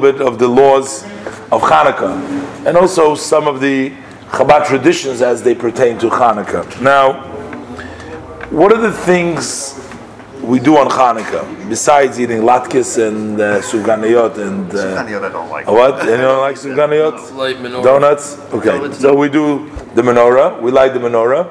[0.00, 1.04] bit of the laws
[1.52, 3.90] of Hanukkah, and also some of the
[4.30, 6.80] Chabad traditions as they pertain to Hanukkah.
[6.80, 7.24] Now,
[8.50, 9.76] what are the things
[10.42, 15.66] we do on Hanukkah besides eating latkes and uh, sufganiyot and uh, I don't like.
[15.66, 16.00] what?
[16.08, 17.34] Anyone like sufganiyot?
[17.36, 17.82] Light menorah.
[17.84, 18.38] Donuts.
[18.52, 19.00] Okay, Donuts.
[19.00, 20.60] so we do the menorah.
[20.62, 21.50] We light the menorah,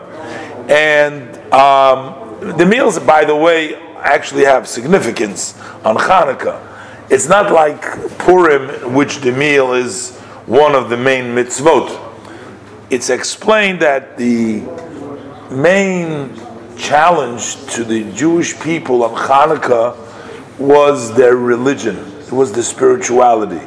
[0.70, 6.69] and um, the meals, by the way, actually have significance on Hanukkah.
[7.10, 7.82] It's not like
[8.20, 10.16] Purim, which the meal is
[10.46, 12.06] one of the main mitzvot.
[12.92, 14.62] It's explained that the
[15.50, 16.40] main
[16.78, 19.98] challenge to the Jewish people on Hanukkah
[20.60, 21.98] was their religion.
[22.22, 23.66] It was the spirituality.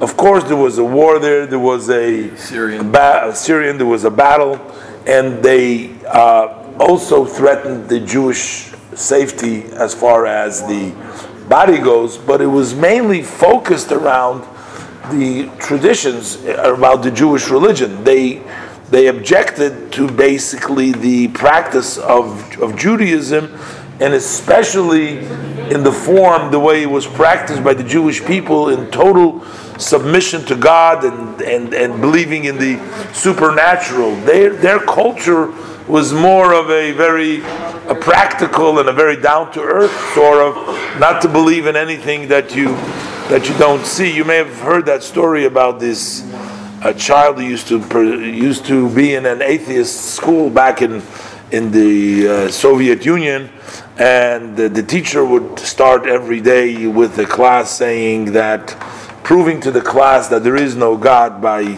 [0.00, 1.46] Of course, there was a war there.
[1.46, 2.90] There was a Syrian.
[2.90, 3.78] ba- Syrian.
[3.78, 4.60] There was a battle,
[5.06, 10.92] and they uh, also threatened the Jewish safety as far as the
[11.48, 12.18] body goes.
[12.18, 14.42] But it was mainly focused around
[15.10, 18.04] the traditions uh, about the Jewish religion.
[18.04, 18.42] They
[18.92, 23.58] they objected to basically the practice of, of Judaism,
[24.00, 25.20] and especially
[25.72, 29.42] in the form, the way it was practiced by the Jewish people in total
[29.78, 32.76] submission to God and, and, and believing in the
[33.14, 34.14] supernatural.
[34.16, 35.50] Their, their culture
[35.92, 37.40] was more of a very
[37.86, 40.54] a practical and a very down to earth sort of,
[40.98, 42.68] not to believe in anything that you
[43.28, 44.10] that you don't see.
[44.10, 46.26] You may have heard that story about this
[46.82, 47.78] a child who used to
[48.22, 51.02] used to be in an atheist school back in
[51.50, 53.50] in the uh, Soviet Union,
[53.98, 58.68] and the, the teacher would start every day with the class saying that,
[59.24, 61.76] proving to the class that there is no God by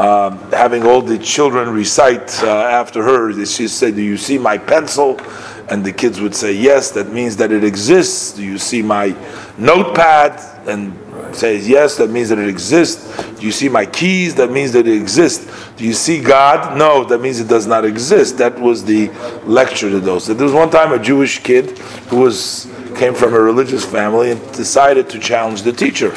[0.00, 3.32] um, having all the children recite uh, after her.
[3.44, 5.20] She said, "Do you see my pencil?"
[5.68, 8.32] And the kids would say, "Yes." That means that it exists.
[8.32, 9.14] Do you see my
[9.58, 10.40] notepad?
[10.66, 10.96] And
[11.34, 13.16] says yes, that means that it exists.
[13.38, 14.34] Do you see my keys?
[14.34, 15.50] That means that it exists.
[15.76, 16.76] Do you see God?
[16.76, 18.38] No, that means it does not exist.
[18.38, 19.08] That was the
[19.44, 20.26] lecture to those.
[20.26, 21.78] There was one time a Jewish kid
[22.08, 22.66] who was
[22.96, 26.12] came from a religious family and decided to challenge the teacher.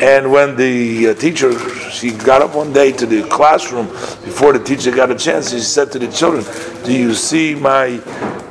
[0.00, 1.58] And when the uh, teacher
[1.90, 3.86] she got up one day to the classroom
[4.24, 6.44] before the teacher got a chance, she said to the children,
[6.84, 8.00] "Do you see my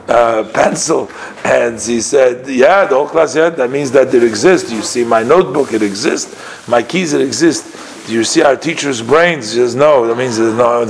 [0.08, 1.10] uh, pencil?"
[1.44, 4.72] And she said, "Yeah, the whole class said that means that it exists.
[4.72, 5.74] You see my notebook?
[5.74, 6.36] It exists.
[6.68, 8.08] My keys, it exists.
[8.08, 10.88] Do you see our teacher's brains?" She says, "No, that means there's no."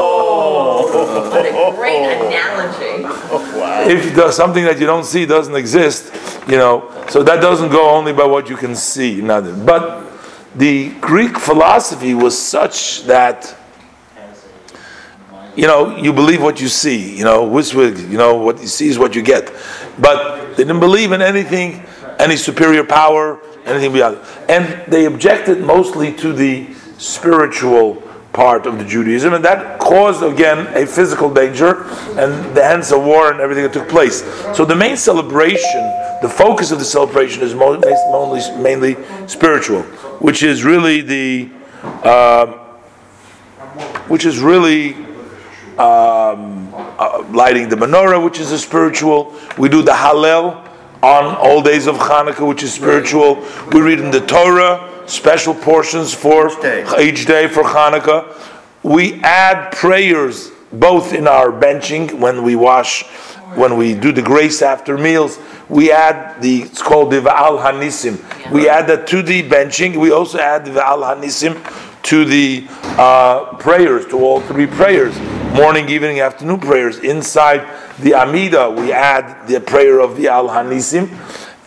[1.36, 3.02] What a great analogy.
[3.88, 6.12] If something that you don't see doesn't exist,
[6.48, 9.20] you know, so that doesn't go only by what you can see.
[9.20, 9.64] Nothing.
[9.64, 10.04] But
[10.56, 13.56] the Greek philosophy was such that
[15.54, 17.16] you know you believe what you see.
[17.16, 19.52] You know, WYSIWYG, you know what you see is what you get.
[19.98, 21.84] But they didn't believe in anything,
[22.18, 24.18] any superior power, anything beyond.
[24.48, 28.02] And they objected mostly to the spiritual
[28.36, 31.84] part of the Judaism, and that caused again a physical danger,
[32.20, 34.22] and the hence a war and everything that took place.
[34.54, 35.80] So the main celebration,
[36.20, 39.82] the focus of the celebration is mainly spiritual,
[40.20, 41.48] which is really the,
[42.02, 42.46] uh,
[44.08, 44.92] which is really
[45.78, 46.68] um,
[46.98, 49.34] uh, lighting the menorah, which is a spiritual.
[49.56, 50.65] We do the Hallel
[51.02, 53.36] on all days of Hanukkah, which is spiritual.
[53.72, 57.08] We read in the Torah special portions for Each day.
[57.08, 58.34] each day for Hanukkah.
[58.82, 63.04] We add prayers both in our benching when we wash,
[63.54, 65.38] when we do the grace after meals.
[65.68, 68.18] We add the it's called the Va'al Hanisim.
[68.52, 69.96] We add that to the benching.
[69.96, 71.54] We also add the Va'al Hanisim
[72.04, 72.66] to the
[72.98, 75.18] uh, prayers, to all three prayers,
[75.52, 76.98] morning, evening, afternoon prayers.
[77.00, 77.62] Inside
[77.98, 81.10] the Amida, we add the prayer of the Al Hanisim.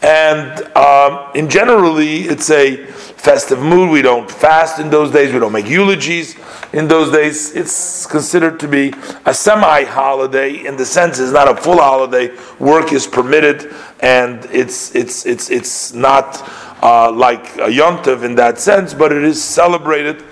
[0.01, 3.89] And um, in generally, it's a festive mood.
[3.89, 5.33] We don't fast in those days.
[5.33, 6.37] We don't make eulogies
[6.71, 7.53] in those days.
[7.53, 8.93] It's considered to be
[9.25, 12.33] a semi-holiday in the sense it's not a full holiday.
[12.59, 16.49] Work is permitted, and it's it's it's it's not
[16.81, 20.23] uh, like a yontiv in that sense, but it is celebrated.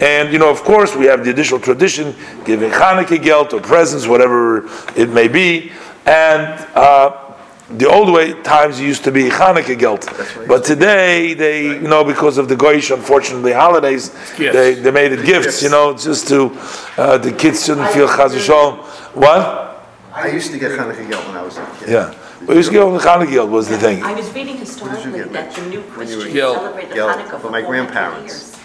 [0.00, 2.14] And you know, of course, we have the additional tradition
[2.44, 4.66] giving Hanukkah gelt or presents, whatever
[4.96, 5.72] it may be,
[6.04, 6.66] and.
[6.74, 7.22] Uh,
[7.68, 10.08] the old way times used to be Hanukkah gelt,
[10.46, 15.26] but today they, you know, because of the Goyish, unfortunately, holidays, they, they made it
[15.26, 16.56] gifts, you know, just to
[16.96, 18.84] uh, the kids shouldn't feel chas v'shalom.
[19.16, 19.84] What?
[20.12, 21.88] I used to get Hanukkah Gelt when I was a kid.
[21.88, 22.14] Yeah,
[22.46, 24.02] we used to give them Hanukkah gelt was the thing.
[24.02, 27.30] I was reading historically that the new when you were Christians celebrate the Young, Hanukkah
[27.32, 28.55] for for my 400 grandparents.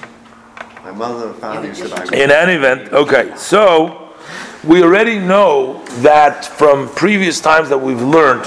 [0.84, 0.94] Years.
[0.94, 2.04] My mother and father used to buy.
[2.14, 4.14] In any event, okay, so
[4.64, 8.46] we already know that from previous times that we've learned,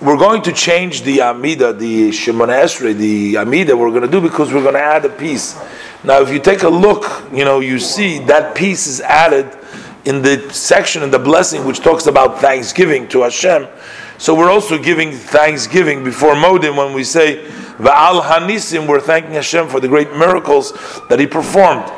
[0.00, 4.20] we're going to change the Amida, the Shemoneh Esrei, the Amida we're going to do
[4.20, 5.58] because we're going to add a piece.
[6.04, 9.58] Now, if you take a look, you know, you see that piece is added
[10.04, 13.66] in the section in the blessing which talks about thanksgiving to Hashem.
[14.18, 17.44] So we're also giving thanksgiving before Modim when we say
[17.78, 20.72] Va'al Hanisim, we're thanking Hashem for the great miracles
[21.08, 21.90] that He performed.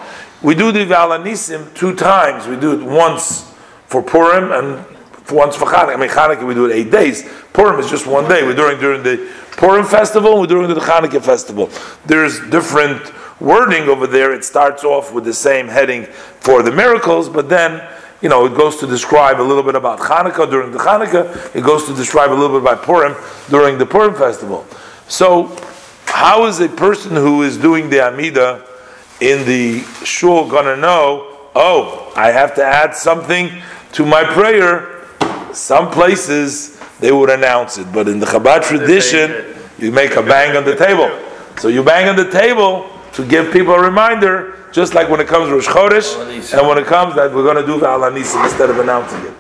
[0.43, 2.47] We do the Va'al Hanisim two times.
[2.47, 3.53] We do it once
[3.87, 4.85] for Purim and
[5.31, 5.95] once for Chanukah.
[5.95, 7.29] I mean, Chanukah we do it eight days.
[7.53, 8.43] Purim is just one day.
[8.43, 10.33] We're doing during the Purim festival.
[10.33, 11.71] and We're doing the Chanukah festival.
[12.05, 14.35] There's different wording over there.
[14.35, 17.87] It starts off with the same heading for the miracles, but then
[18.21, 21.55] you know it goes to describe a little bit about Chanukah during the Chanukah.
[21.57, 23.15] It goes to describe a little bit about Purim
[23.49, 24.67] during the Purim festival.
[25.09, 25.57] So,
[26.11, 28.65] how is a person who is doing the Amida
[29.21, 31.27] in the shul gonna know?
[31.55, 33.51] Oh, I have to add something
[33.93, 35.01] to my prayer
[35.53, 40.57] some places they would announce it, but in the Chabad tradition, you make a bang
[40.57, 41.11] on the table.
[41.59, 45.27] So you bang on the table to give people a reminder, just like when it
[45.27, 48.79] comes Rosh Chodesh, and when it comes that we're going to do Hanisim instead of
[48.79, 49.35] announcing it.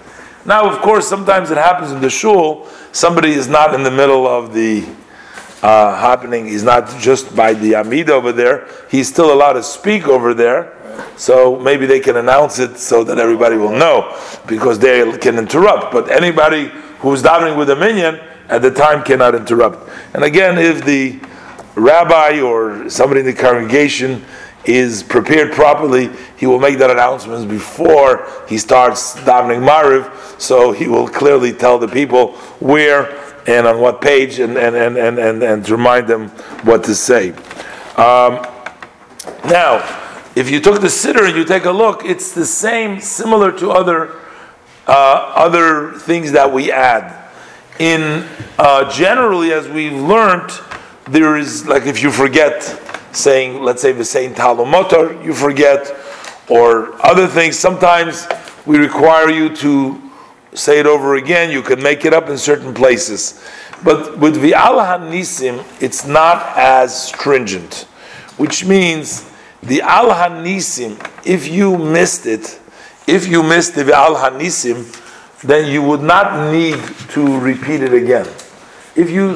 [0.46, 2.67] Now, of course, sometimes it happens in the shul.
[2.93, 4.87] Somebody is not in the middle of the
[5.62, 6.47] uh, happening.
[6.47, 8.69] He's not just by the Amid over there.
[8.91, 10.77] He's still allowed to speak over there.
[11.17, 15.93] So maybe they can announce it so that everybody will know, because they can interrupt.
[15.93, 16.71] But anybody
[17.01, 19.89] who's davening with a minyan at the time cannot interrupt.
[20.15, 21.21] And again, if the
[21.75, 24.25] rabbi or somebody in the congregation
[24.65, 30.87] is prepared properly, he will make that announcement before he starts davening Mariv, so he
[30.87, 35.43] will clearly tell the people where and on what page and, and, and, and, and,
[35.43, 36.29] and to remind them
[36.62, 37.31] what to say.
[37.97, 38.47] Um,
[39.44, 39.82] now,
[40.37, 43.70] if you took the siddur and you take a look, it's the same, similar to
[43.70, 44.17] other
[44.87, 47.29] uh, other things that we add.
[47.79, 48.26] In
[48.58, 50.50] uh, generally, as we've learned,
[51.06, 52.62] there is like if you forget
[53.12, 55.94] saying, let's say the saying Tal Umatar, you forget,
[56.49, 57.58] or other things.
[57.58, 58.29] Sometimes
[58.67, 60.10] we require you to
[60.55, 61.50] say it over again.
[61.50, 63.44] You can make it up in certain places,
[63.85, 67.87] but with the Vi'al Hanisim, it's not as stringent,
[68.37, 69.31] which means
[69.62, 72.61] the Al Hanisim, if you missed it,
[73.06, 74.97] if you missed the Al Hanisim,
[75.43, 76.79] then you would not need
[77.11, 78.26] to repeat it again.
[78.96, 79.32] If you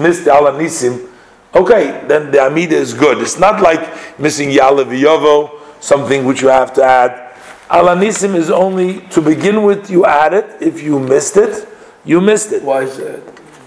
[0.00, 1.08] missed the Al Hanisim,
[1.54, 3.18] okay, then the Amida is good.
[3.18, 7.27] It's not like missing Ya'aleh V'yavo, something which you have to add.
[7.70, 10.56] Al Hanisim is only to begin with, you add it.
[10.60, 11.68] If you missed it,
[12.04, 12.62] you missed it.
[12.62, 13.20] Why is that?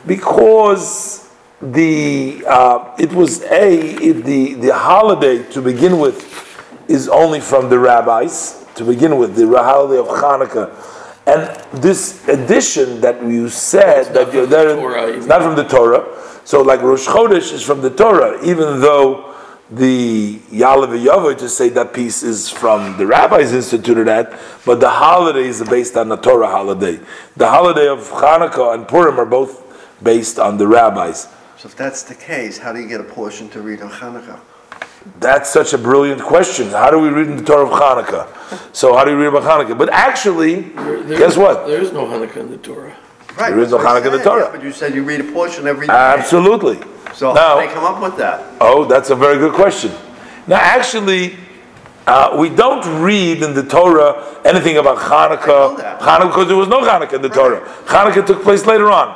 [0.07, 1.30] Because
[1.62, 6.18] the uh, it was a it, the the holiday to begin with
[6.89, 10.74] is only from the rabbis to begin with the holiday of Hanukkah,
[11.27, 14.75] and this addition that you said that you're there
[15.15, 16.07] it's not from the Torah.
[16.44, 19.31] So like Rosh Chodesh is from the Torah, even though
[19.71, 24.89] the Ya'aleh V'yavo to say that piece is from the rabbis instituted that, but the
[24.89, 27.00] holiday is based on the Torah holiday.
[27.38, 29.63] The holiday of Hanukkah and Purim are both
[30.03, 31.27] based on the rabbis.
[31.57, 34.39] So if that's the case, how do you get a portion to read on Hanukkah?
[35.19, 36.68] That's such a brilliant question.
[36.69, 38.75] How do we read in the Torah of Hanukkah?
[38.75, 39.77] So how do we read about Hanukkah?
[39.77, 41.65] But actually, There- there- guess what?
[41.65, 42.94] There is no Hanukkah in the Torah.
[43.38, 43.50] Right.
[43.51, 44.44] There is no that's what Hanukkah in the Torah.
[44.45, 45.94] yeah, But you said you read a portion every day.
[45.94, 46.79] Absolutely.
[47.13, 48.42] So Now- how did they come up with that?
[48.60, 49.92] Oh, that's a very good question.
[50.48, 51.38] Now, actually,
[52.07, 55.78] uh, we don't read in the Torah anything about Hanukkah.
[55.78, 56.00] that.
[56.02, 57.62] Hanukkah, because there was no Hanukkah in the Torah.
[57.85, 59.14] Hanukkah took place later on.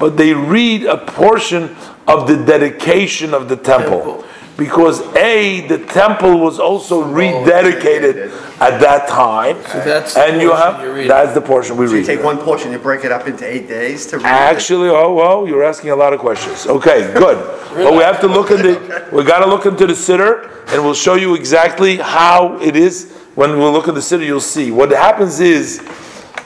[0.00, 1.76] But they read a portion
[2.08, 3.98] of the dedication of the temple.
[4.00, 4.23] Temple.
[4.56, 8.30] Because A, the temple was also oh, rededicated
[8.60, 9.56] at that time.
[9.64, 12.06] So that's and you have that's the portion we So you read.
[12.06, 14.26] take one portion, you break it up into eight days to read?
[14.26, 16.66] Actually, oh well, you're asking a lot of questions.
[16.66, 17.38] Okay, good.
[17.74, 20.94] but we have to look into we got to look into the siddur and we'll
[20.94, 23.12] show you exactly how it is.
[23.34, 25.84] When we look at the siddur, you'll see what happens is,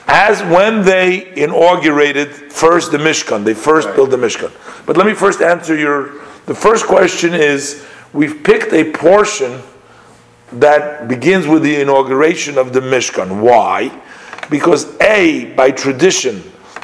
[0.07, 4.51] as when they inaugurated first the Mishkan, they first built the Mishkan.
[4.87, 6.19] But let me first answer your.
[6.47, 9.61] The first question is we've picked a portion
[10.53, 13.39] that begins with the inauguration of the Mishkan.
[13.41, 13.91] Why?
[14.49, 16.41] Because A, by tradition,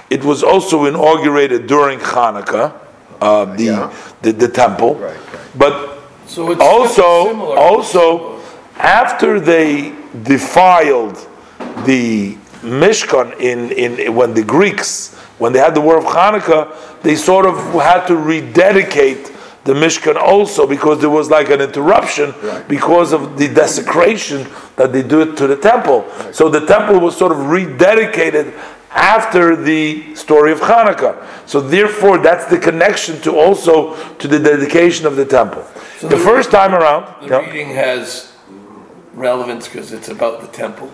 [0.10, 2.74] it was also inaugurated during Hanukkah,
[3.22, 3.94] uh, the, Yeah.
[4.22, 4.96] the the temple.
[4.96, 5.40] Right, right.
[5.58, 5.74] But
[6.28, 7.58] So it's also, similar.
[7.58, 8.40] also,
[8.78, 11.18] after they defiled
[11.86, 17.16] the Mishkan in, in when the Greeks, when they had the war of Hanukkah, they
[17.16, 19.32] sort of had to rededicate
[19.66, 22.68] the Mishkan also because there was like an interruption Right.
[22.68, 26.06] because of the desecration that they do it to the temple.
[26.32, 28.54] So the temple was sort of rededicated
[28.92, 31.16] after the story of Hanukkah.
[31.46, 35.64] So therefore, that's the connection to also to the dedication of the temple.
[36.00, 38.32] So the, the- first time around, The yeah, reading has
[39.14, 40.90] relevance because it's about the temple,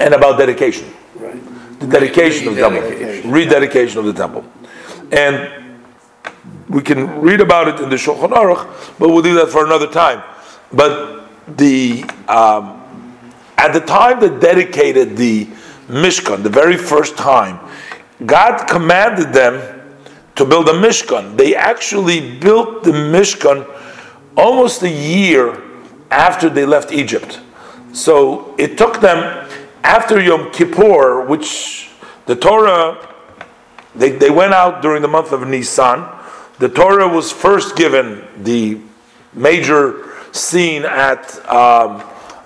[0.00, 0.86] and about dedication.
[1.16, 1.40] right?
[1.80, 3.30] the dedication of the temple, Rededication.
[3.32, 4.44] rededication of the temple,
[5.10, 5.61] and
[6.72, 9.86] we can read about it in the Shulchan Aruch, but we'll do that for another
[9.86, 10.22] time.
[10.72, 12.78] But the um,
[13.58, 15.46] at the time that dedicated the
[15.88, 17.60] Mishkan, the very first time,
[18.24, 19.80] God commanded them
[20.36, 21.36] to build a Mishkan.
[21.36, 23.68] They actually built the Mishkan
[24.36, 25.62] almost a year
[26.10, 27.40] after they left Egypt.
[27.92, 29.48] So it took them
[29.84, 31.90] after Yom Kippur, which
[32.26, 33.08] the Torah,
[33.94, 36.08] they, they went out during the month of Nisan.
[36.62, 38.78] The Torah was first given the
[39.32, 42.04] major scene at, um,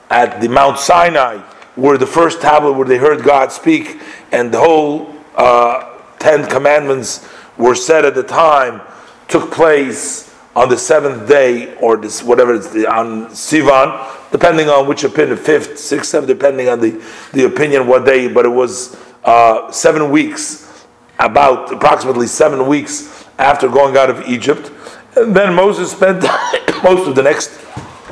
[0.08, 1.36] at the Mount Sinai,
[1.74, 4.00] where the first tablet where they heard God speak,
[4.32, 8.80] and the whole uh, Ten Commandments were said at the time,
[9.28, 14.88] took place on the seventh day, or this whatever it's the, on Sivan, depending on
[14.88, 17.04] which opinion, fifth, sixth, seventh, depending on the,
[17.34, 20.86] the opinion what day, but it was uh, seven weeks,
[21.18, 24.70] about approximately seven weeks after going out of Egypt.
[25.16, 26.22] And then Moses spent
[26.82, 27.50] most of the next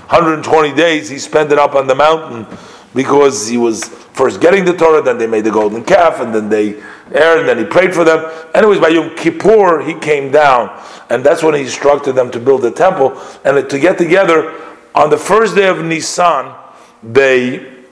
[0.08, 2.46] 120 days, he spent it up on the mountain
[2.94, 6.48] because he was first getting the Torah, then they made the golden calf, and then
[6.48, 8.30] they and then he prayed for them.
[8.54, 12.62] Anyways, by Yom Kippur, he came down, and that's when he instructed them to build
[12.62, 14.60] the temple and to get together.
[14.94, 16.54] On the first day of Nisan,
[17.02, 17.84] they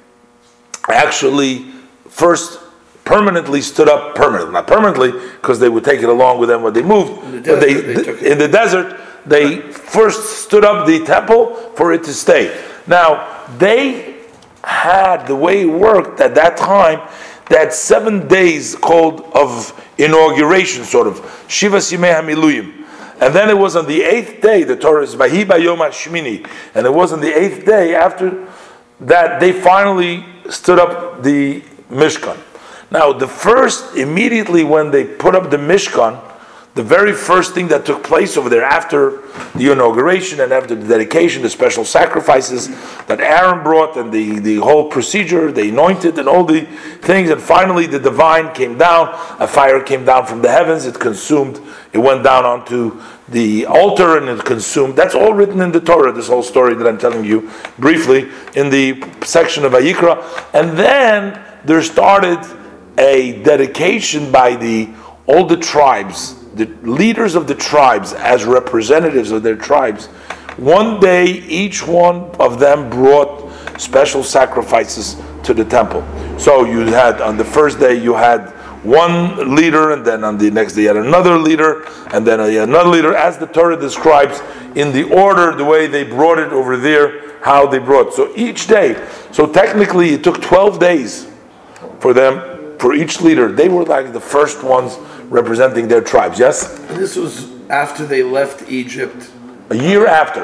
[0.88, 1.66] actually
[2.08, 2.60] first
[3.04, 6.72] permanently stood up permanently not permanently because they would take it along with them when
[6.72, 7.22] they moved.
[7.24, 8.32] In the but they, desert, they took it.
[8.32, 12.60] in the desert they first stood up the temple for it to stay.
[12.86, 14.20] Now they
[14.64, 17.08] had the way it worked at that time
[17.48, 21.44] that seven days called of inauguration sort of.
[21.48, 22.78] Shiva yimei hamiluyim.
[23.20, 26.86] And then it was on the eighth day the torah is vahi bayom hashmini and
[26.86, 28.48] it was on the eighth day after
[29.00, 32.36] that they finally stood up the Mishkan.
[32.92, 36.20] Now, the first, immediately when they put up the Mishkan,
[36.74, 39.22] the very first thing that took place over there after
[39.54, 42.68] the inauguration and after the dedication, the special sacrifices
[43.06, 46.62] that Aaron brought and the, the whole procedure, they anointed and all the
[47.00, 49.08] things, and finally the divine came down,
[49.38, 51.60] a fire came down from the heavens, it consumed,
[51.94, 54.96] it went down onto the altar and it consumed.
[54.96, 58.68] That's all written in the Torah, this whole story that I'm telling you briefly in
[58.68, 60.22] the section of Vayikra.
[60.52, 62.38] And then there started
[62.98, 64.90] a dedication by the
[65.26, 70.06] all the tribes, the leaders of the tribes as representatives of their tribes.
[70.56, 76.04] One day each one of them brought special sacrifices to the temple.
[76.38, 78.50] So you had on the first day you had
[78.82, 82.90] one leader, and then on the next day you had another leader, and then another
[82.90, 84.40] leader, as the Torah describes
[84.74, 88.12] in the order, the way they brought it over there, how they brought.
[88.12, 91.30] So each day, so technically it took 12 days
[92.00, 92.51] for them,
[92.82, 93.46] for each leader.
[93.52, 94.98] They were like the first ones
[95.30, 96.56] representing their tribes, yes?
[96.90, 97.32] And this was
[97.70, 99.30] after they left Egypt
[99.70, 100.42] A year after,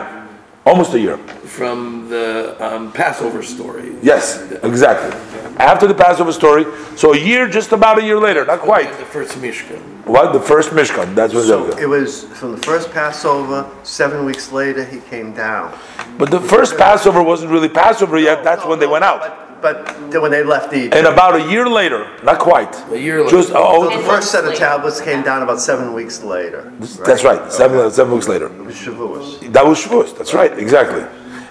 [0.64, 1.18] almost a year.
[1.58, 3.88] from the um, Passover story.
[4.02, 4.22] Yes,
[4.62, 5.12] exactly.
[5.58, 6.64] After the Passover story,
[6.96, 8.88] so a year, just about a year later, not quite.
[8.98, 9.80] The first Mishkan.
[10.06, 10.32] What?
[10.32, 14.52] The first Mishkan, that's what So it it was from the first Passover, seven weeks
[14.52, 15.76] later, he came down.
[16.20, 19.47] But the first Passover wasn't really Passover yet, that's when they went out.
[19.60, 20.94] But but then when they left Egypt.
[20.94, 22.74] And about a year later, not quite.
[22.90, 23.36] A year later.
[23.36, 26.72] Just, oh, The first set of tablets came down about seven weeks later.
[27.04, 28.46] that's right, seven, seven weeks later.
[28.46, 29.52] It was Shavuos.
[29.52, 30.16] That was Shavuos.
[30.16, 31.04] That's right, exactly.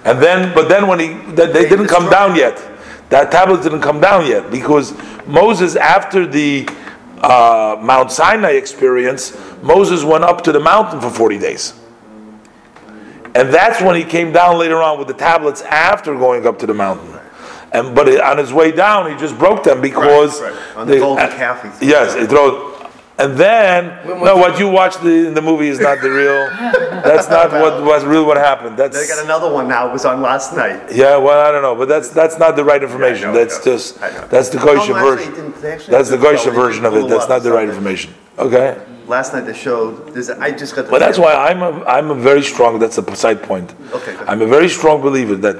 [0.05, 2.57] And then, but then when he, that they didn't come down yet.
[3.09, 4.93] That tablet didn't come down yet because
[5.25, 6.67] Moses, after the
[7.21, 11.73] uh, Mount Sinai experience, Moses went up to the mountain for forty days,
[13.33, 16.65] and that's when he came down later on with the tablets after going up to
[16.65, 17.17] the mountain.
[17.73, 20.77] And but on his way down, he just broke them because Right, right.
[20.77, 22.21] On the golden calf, he yes, them.
[22.21, 22.73] he threw.
[23.19, 26.47] And then, no, what you watched the, in the movie is not the real.
[27.01, 28.77] That's not what was really what happened.
[28.77, 30.91] That's They got another one now, it was on last night.
[30.93, 33.29] yeah, well, I don't know, but that's that's not the right information.
[33.29, 35.33] know, that's just that's the No, Goysha no, version.
[35.33, 37.07] it didn't- they actually That's the didn't Goysha show, they version of it.
[37.09, 38.13] That's not the right information.
[38.37, 40.91] Okay, Last night they showed, there's, I just got the.
[40.91, 42.77] but that's why I'm a I'm a very strong.
[42.77, 43.73] That's a side point.
[43.93, 44.15] Okay.
[44.27, 45.59] I'm a very strong believer that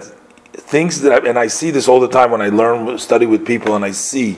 [0.58, 3.46] things that I, and I see this all the time when I learn study with
[3.46, 4.38] people and I see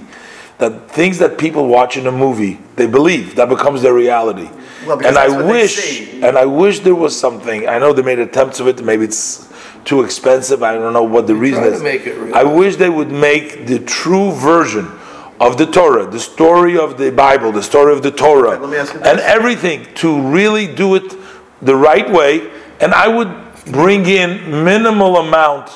[0.57, 4.49] that things that people watch in a movie they believe that becomes their reality.
[4.85, 7.67] Well, and I that's what they wish and I wish there was something.
[7.67, 8.83] I know they made attempts of it.
[8.83, 9.51] Maybe it's
[9.85, 10.61] too expensive.
[10.61, 11.81] I don't know what the reason is.
[11.81, 12.35] make it real.
[12.35, 14.99] I wish they would make the true version
[15.39, 18.77] of the Torah, the story of the Bible, the story of the Torah, let me
[18.77, 21.15] ask you and everything to really do it
[21.61, 22.51] the right way.
[22.81, 23.33] And I would
[23.65, 25.69] bring in minimal amount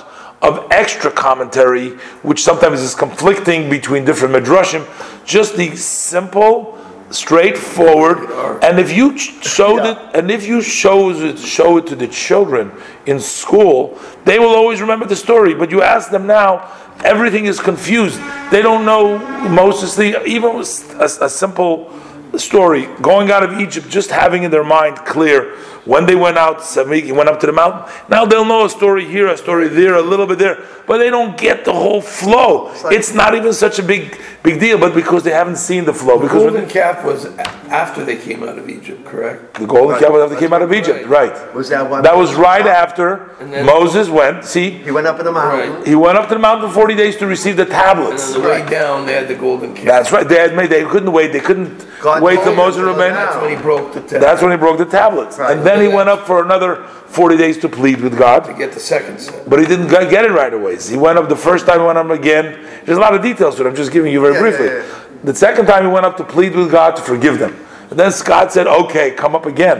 [0.43, 4.85] of extra commentary, which sometimes is conflicting between different midrashim.
[5.25, 6.77] Just the simple,
[7.09, 8.29] straightforward.
[8.61, 12.71] And if you showed it, and if you show it, show it to the children
[13.05, 15.53] in school, they will always remember the story.
[15.53, 16.69] But you ask them now,
[17.05, 18.19] everything is confused.
[18.51, 21.91] They don't know Moses, the even a, a simple
[22.37, 26.59] story going out of Egypt, just having in their mind clear when they went out,
[26.59, 27.91] Samiki went up to the mountain.
[28.09, 31.09] Now they'll know a story here, a story there, a little bit there, but they
[31.09, 32.71] don't get the whole flow.
[32.83, 35.93] like- It's not even such a big big deal, but because they haven't seen the
[35.93, 36.17] flow.
[36.17, 37.27] The Because when golden calf was
[37.69, 39.53] after they came out of Egypt, correct?
[39.59, 41.33] the golden calf was after they came out of Egypt, right?
[41.55, 42.01] Was that one?
[42.03, 43.29] That was right after
[43.65, 44.43] Moses went.
[44.45, 45.73] See, He went up in the mountain.
[45.75, 45.87] Right.
[45.87, 48.35] he went up to the mountain for forty days to receive the And tablets.
[48.35, 49.85] on the way down, they had the golden calf.
[49.85, 50.27] That's right.
[50.27, 50.69] They had made.
[50.69, 51.31] They couldn't wait.
[51.31, 53.15] They couldn't God wait told till Moses to go remained.
[53.15, 54.21] That's when he broke the tent.
[54.21, 55.37] That's when he broke the tablets.
[55.39, 55.51] Right.
[55.51, 58.45] And then he went up for another 40 days to plead with God.
[58.45, 59.47] to get the second set.
[59.49, 60.77] But he didn't get it right away.
[60.77, 62.65] He went up the first time, he went up again.
[62.85, 63.69] There's a lot of details to it.
[63.69, 64.65] I'm just giving you very Yeah, briefly.
[64.67, 64.99] yeah, yeah.
[65.23, 67.55] The second time he went up to plead with God to forgive them.
[67.89, 69.79] And then God said, okay, come up again.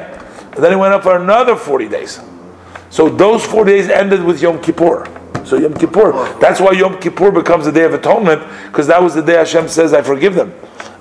[0.53, 2.19] And then he went up for another 40 days.
[2.89, 5.07] So those 40 days ended with Yom Kippur.
[5.45, 6.11] So Yom Kippur.
[6.39, 9.67] That's why Yom Kippur becomes the day of atonement, because that was the day Hashem
[9.67, 10.53] says, I forgive them.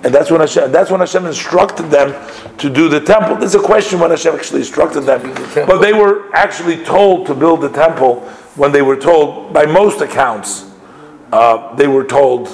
[0.04, 2.12] And that's when Hashem, that's when Hashem instructed them
[2.58, 3.37] to do the temple.
[3.37, 5.22] There's a question when Hashem actually instructed them.
[5.54, 8.20] But they were actually told to build the temple
[8.56, 10.70] when they were told, by most accounts,
[11.32, 12.49] uh, they were told.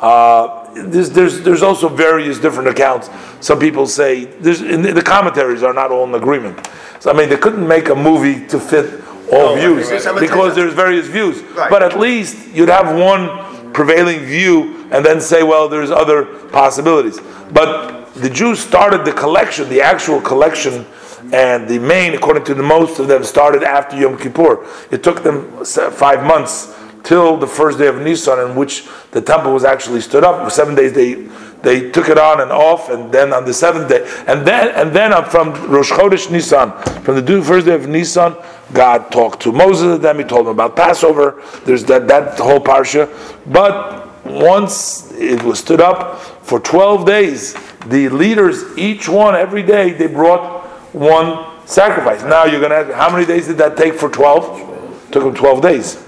[0.00, 3.10] Uh, there's, there's, there's also various different accounts.
[3.40, 6.68] Some people say there's, in the, the commentaries are not all in agreement.
[7.00, 10.20] So I mean, they couldn't make a movie to fit all views right, right.
[10.20, 11.42] because there's various views.
[11.42, 11.70] Right.
[11.70, 17.18] But at least you'd have one prevailing view and then say, well, there's other possibilities.
[17.52, 20.86] But the Jews started the collection, the actual collection,
[21.32, 24.66] and the main, according to the most of them, started after Yom Kippur.
[24.90, 29.52] It took them five months till the first day of Nisan, in which the temple
[29.52, 30.44] was actually stood up.
[30.44, 31.28] For seven days they
[31.64, 34.94] they took it on and off, and then on the seventh day, and then and
[34.94, 36.70] then up from Rosh Chodesh Nisan,
[37.02, 38.36] from the first day of Nisan,
[38.72, 40.18] God talked to Moses and them.
[40.18, 41.42] He told them about Passover.
[41.64, 43.08] There's that that whole parsha,
[43.46, 47.54] but once it was stood up for twelve days,
[47.86, 52.22] the leaders each one every day they brought one sacrifice.
[52.22, 54.60] Now you're going to ask, how many days did that take for twelve?
[55.10, 56.02] Took them twelve days.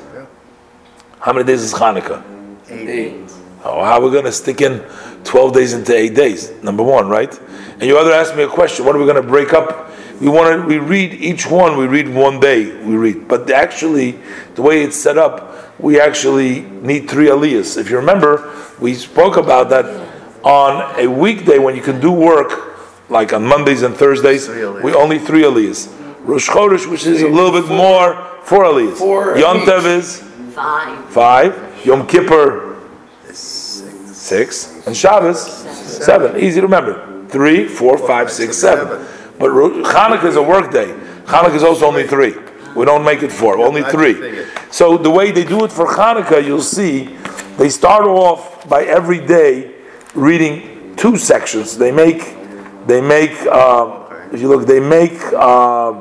[1.21, 2.23] How many days is Hanukkah?
[2.69, 3.31] Eight.
[3.65, 4.81] Oh, how are we going to stick in
[5.27, 6.51] 12 days into 8 days?
[6.63, 7.33] Number one, right?
[7.75, 8.85] And you other asked me a question.
[8.87, 9.91] What are we going to break up?
[10.21, 13.29] We want to, we read each one, we read one day, we read.
[13.29, 14.19] But actually,
[14.55, 17.77] the way it's set up, we actually need three aliyahs.
[17.77, 19.85] If you remember, we spoke about that
[20.43, 22.79] on a weekday when you can do work,
[23.11, 25.93] like on Mondays and Thursdays, we only three aliyahs.
[26.25, 28.97] Rosh Chodesh, which is a little bit more, four aliyahs.
[28.97, 29.65] Four Yom each.
[29.69, 30.23] Tov is
[30.55, 31.03] Fine.
[31.09, 31.85] five.
[31.85, 32.66] Yom Kippur,
[34.27, 34.87] six.
[34.87, 35.41] And Shabbos,
[36.05, 36.37] seven.
[36.43, 37.27] Easy to remember.
[37.29, 39.07] Three, four, five, six, seven.
[39.39, 40.95] But Ro- Hanukkah is a work day.
[41.27, 42.35] Hanukkah is also only three.
[42.75, 44.45] We don't make it four, only three.
[44.71, 47.17] So the way they do it for Hanukkah, you'll see,
[47.57, 49.75] they start off by every day
[50.15, 51.77] reading two sections.
[51.79, 52.37] They make,
[52.87, 53.33] they make.
[53.47, 55.93] Uh, if you look, they make uh,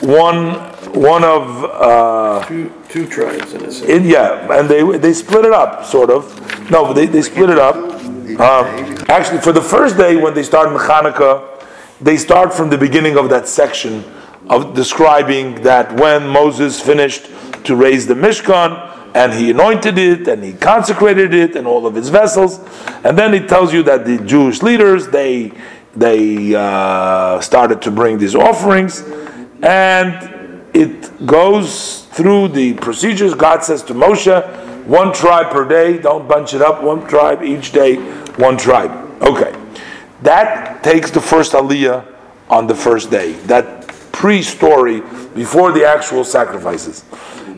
[0.00, 0.54] one,
[0.94, 1.64] one of.
[1.64, 4.06] Uh, Two, tribes in a sense.
[4.06, 6.70] yeah, and they they split it up, sort of.
[6.70, 7.74] No, they, they split it up.
[7.74, 10.78] Um, actually, for the first day when they start in
[12.00, 14.04] they start from the beginning of that section
[14.48, 17.30] of describing that when Moses finished
[17.64, 18.70] to raise the Mishkan
[19.16, 22.60] and he anointed it and he consecrated it and all of his vessels,
[23.02, 25.50] and then it tells you that the Jewish leaders they
[25.96, 29.02] they uh, started to bring these offerings,
[29.64, 30.33] and
[30.74, 33.34] it goes through the procedures.
[33.34, 37.72] God says to Moshe, one tribe per day, don't bunch it up, one tribe each
[37.72, 37.96] day,
[38.36, 38.90] one tribe.
[39.22, 39.54] Okay.
[40.22, 42.04] That takes the first aliyah
[42.48, 45.00] on the first day, that pre story
[45.34, 47.04] before the actual sacrifices.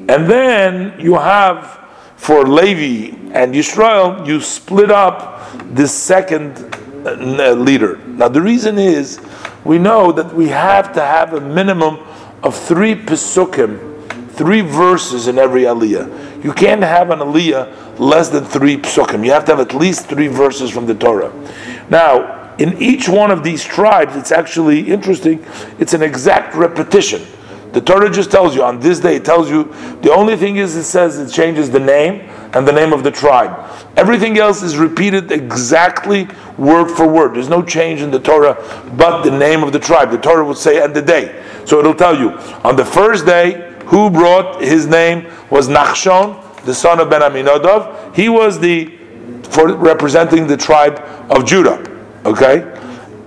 [0.08, 1.84] And then you have
[2.16, 5.42] for Levi and Yisrael, you split up
[5.74, 6.58] the second
[7.06, 7.98] uh, leader.
[8.06, 9.20] Now, the reason is
[9.64, 12.05] we know that we have to have a minimum
[12.42, 16.44] of three pesukim, three verses in every aliyah.
[16.44, 19.24] You can't have an aliyah less than three pesukim.
[19.24, 21.32] You have to have at least three verses from the Torah.
[21.90, 25.44] Now, in each one of these tribes, it's actually interesting,
[25.78, 27.22] it's an exact repetition.
[27.72, 29.64] The Torah just tells you on this day, it tells you
[30.00, 33.10] the only thing is it says it changes the name, and the name of the
[33.10, 33.70] tribe.
[33.96, 37.34] Everything else is repeated exactly word for word.
[37.34, 38.54] There's no change in the Torah
[38.96, 40.10] but the name of the tribe.
[40.10, 41.42] The Torah would say and the day.
[41.66, 42.30] So it'll tell you
[42.64, 48.14] on the first day who brought his name was Nachshon, the son of Ben Aminadov.
[48.14, 48.96] He was the
[49.50, 50.98] for representing the tribe
[51.30, 51.78] of Judah.
[52.24, 52.72] Okay?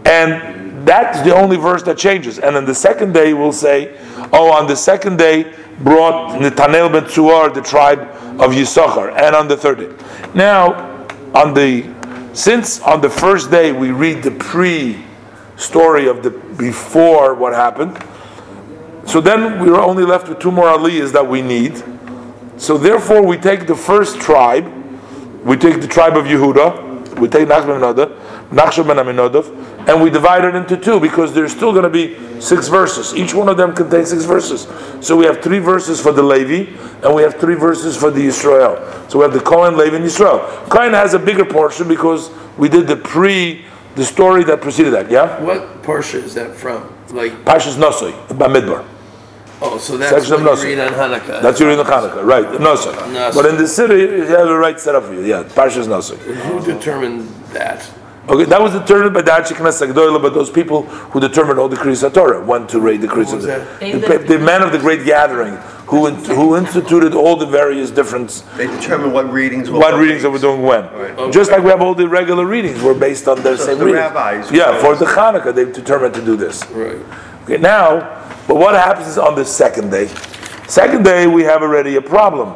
[0.06, 2.40] And that's the only verse that changes.
[2.40, 3.98] And on the second day, we'll say,
[4.34, 8.02] oh, on the second day brought Netanel ben Tzuar, the tribe
[8.40, 10.06] of Yisachar, and on the third day.
[10.34, 11.88] Now, on the
[12.34, 15.04] since on the first day we read the pre
[15.56, 17.98] story of the before what happened,
[19.06, 21.84] so then we're only left with two more aliyahs that we need.
[22.58, 24.66] So therefore, we take the first tribe,
[25.44, 30.56] we take the tribe of Yehuda, we take Nachshon ben Aminadov, and we divide it
[30.56, 33.16] into two because there's still going to be six verses.
[33.16, 34.68] Each one of them contains six verses.
[35.06, 36.72] So we have three verses for the Levi,
[37.04, 38.78] and we have three verses for the Israel.
[39.10, 40.40] So we have the Cohen, Levi, and Israel.
[40.70, 45.10] Cohen has a bigger portion because we did the pre, the story that preceded that.
[45.10, 45.42] Yeah.
[45.42, 46.99] What portion is that from?
[47.12, 48.86] Like, Pashas Nosoi, Bamidbar.
[49.62, 50.64] oh, so that's Section of what Nosson.
[50.64, 51.42] you read on Hanukkah.
[51.42, 52.46] That's your in the Hanukkah, right?
[52.46, 52.94] Nosoi.
[52.94, 53.34] Nosoi.
[53.34, 55.22] But in the city, you have a right set up for you.
[55.26, 56.18] Yeah, Pashas Nosoi.
[56.18, 57.90] Who determined that?
[58.30, 61.76] Okay, that was determined by the Anshe Knesset but those people who determined all the
[61.76, 63.66] Kriyas Torah went to raid the Kriyas was Torah.
[63.80, 64.28] that?
[64.28, 65.58] The, the men of the Great Gathering,
[65.90, 70.30] who in, who instituted all the various different They determine what readings what readings that
[70.32, 70.84] we're doing when.
[70.94, 71.34] Right.
[71.34, 73.86] Just like we have all the regular readings, we're based on the So same the
[73.86, 74.12] readings.
[74.14, 76.64] rabbis- Yeah, for the Hanukkah, they've determined to do this.
[76.72, 76.98] Right.
[77.44, 80.08] Okay, now, but what happens is on the second day?
[80.68, 82.54] Second day, we have already a problem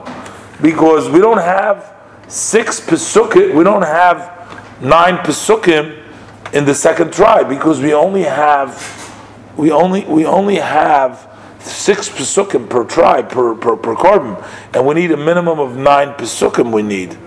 [0.62, 1.92] because we don't have
[2.28, 4.30] six pesukim, we don't have
[4.82, 5.98] nine pesukim
[6.54, 8.70] in the second tribe because we only have
[9.58, 11.28] we only we only have
[11.64, 16.10] six pesukim per tribe per per, per korban, and we need a minimum of nine
[16.10, 16.72] pesukim.
[16.72, 17.18] We need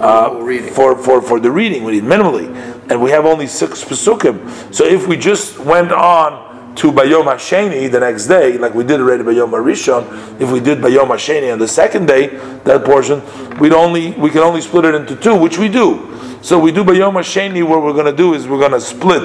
[0.00, 0.30] uh,
[0.72, 1.84] for, for for the reading.
[1.84, 2.48] We need minimally,
[2.90, 4.74] and we have only six pesukim.
[4.74, 8.98] So if we just went on to Bayom Hasheni the next day, like we did
[8.98, 12.28] already Bayom Harishon, if we did Bayom Hasheni on the second day,
[12.64, 13.20] that portion,
[13.58, 16.08] we'd only we can only split it into two, which we do.
[16.40, 17.62] So we do Bayom Hasheni.
[17.66, 19.22] What we're going to do is we're going to split.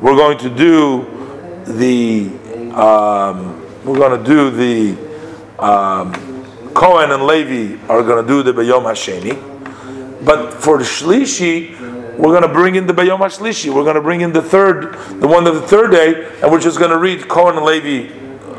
[0.00, 1.10] We're going to do
[1.66, 2.28] the
[2.74, 3.53] um,
[3.84, 6.12] we're going to do the um,
[6.74, 9.52] Cohen and Levi are going to do the Bayom Hasheni.
[10.24, 11.78] But for the Shlishi,
[12.16, 13.74] we're going to bring in the Bayom HaShlishi.
[13.74, 16.60] We're going to bring in the third, the one of the third day, and we're
[16.60, 18.12] just going to read Cohen and Levi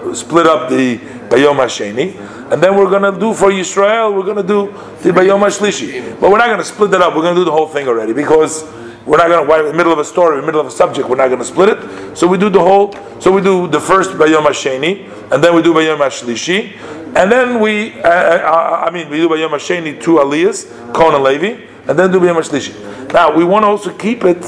[0.09, 2.51] uh, split up the Bayom HaSheni.
[2.51, 4.67] And then we're going to do for Yisrael, we're going to do
[5.01, 6.19] the Bayom HaShlishi.
[6.19, 7.15] But we're not going to split it up.
[7.15, 8.63] We're going to do the whole thing already because
[9.05, 10.71] we're not going to, in the middle of a story, in the middle of a
[10.71, 12.17] subject, we're not going to split it.
[12.17, 15.61] So we do the whole, so we do the first Bayom HaSheni, and then we
[15.61, 16.75] do Bayom HaShlishi.
[17.15, 21.61] And then we, uh, uh, I mean, we do Bayom HaSheni two Aliyahs, and Levi,
[21.87, 23.13] and then do Bayom HaShlishi.
[23.13, 24.41] Now, we want to also keep it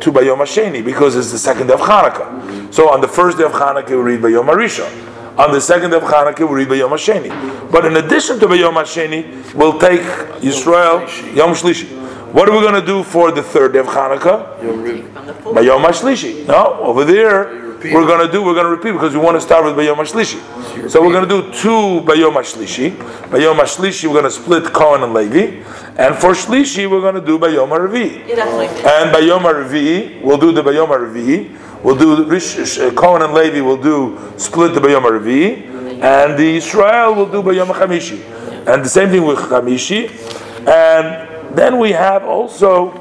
[0.00, 2.72] to Bayom HaSheni because it's the second day of Hanukkah.
[2.72, 5.38] So on the first day of Hanukkah, we read Bayom HaRishon.
[5.38, 7.70] On the second day of Hanukkah, we read Bayom HaSheni.
[7.70, 10.00] But in addition to Bayom HaSheni, we'll take
[10.40, 12.07] Yisrael, Yom Shlishi.
[12.32, 14.62] What are we going to do for the third day of Hanukkah?
[14.62, 15.04] You'll read.
[15.12, 15.54] From the full.
[15.54, 16.46] Bayom HaShlishi.
[16.46, 19.40] No, over there, we're going to do, we're going to repeat because we want to
[19.40, 20.90] start with Bayom HaShlishi.
[20.90, 22.90] So we're going to do two Bayom HaShlishi.
[23.30, 25.64] Bayom HaShlishi, we're going to split Cohen and Levi.
[25.96, 28.28] And for Shlishi, we're going to do Bayom HaRevi.
[28.28, 28.84] You definitely did.
[28.84, 31.82] And Bayom HaRevi, we'll do the Bayom HaRevi.
[31.82, 36.02] We'll do Rish, uh, Cohen and Levi will do split the Bayom HaRevi.
[36.02, 38.66] And the Israel will do Bayom HaChamishi.
[38.68, 40.10] And the same thing with Chamishi.
[40.68, 42.92] And then we have also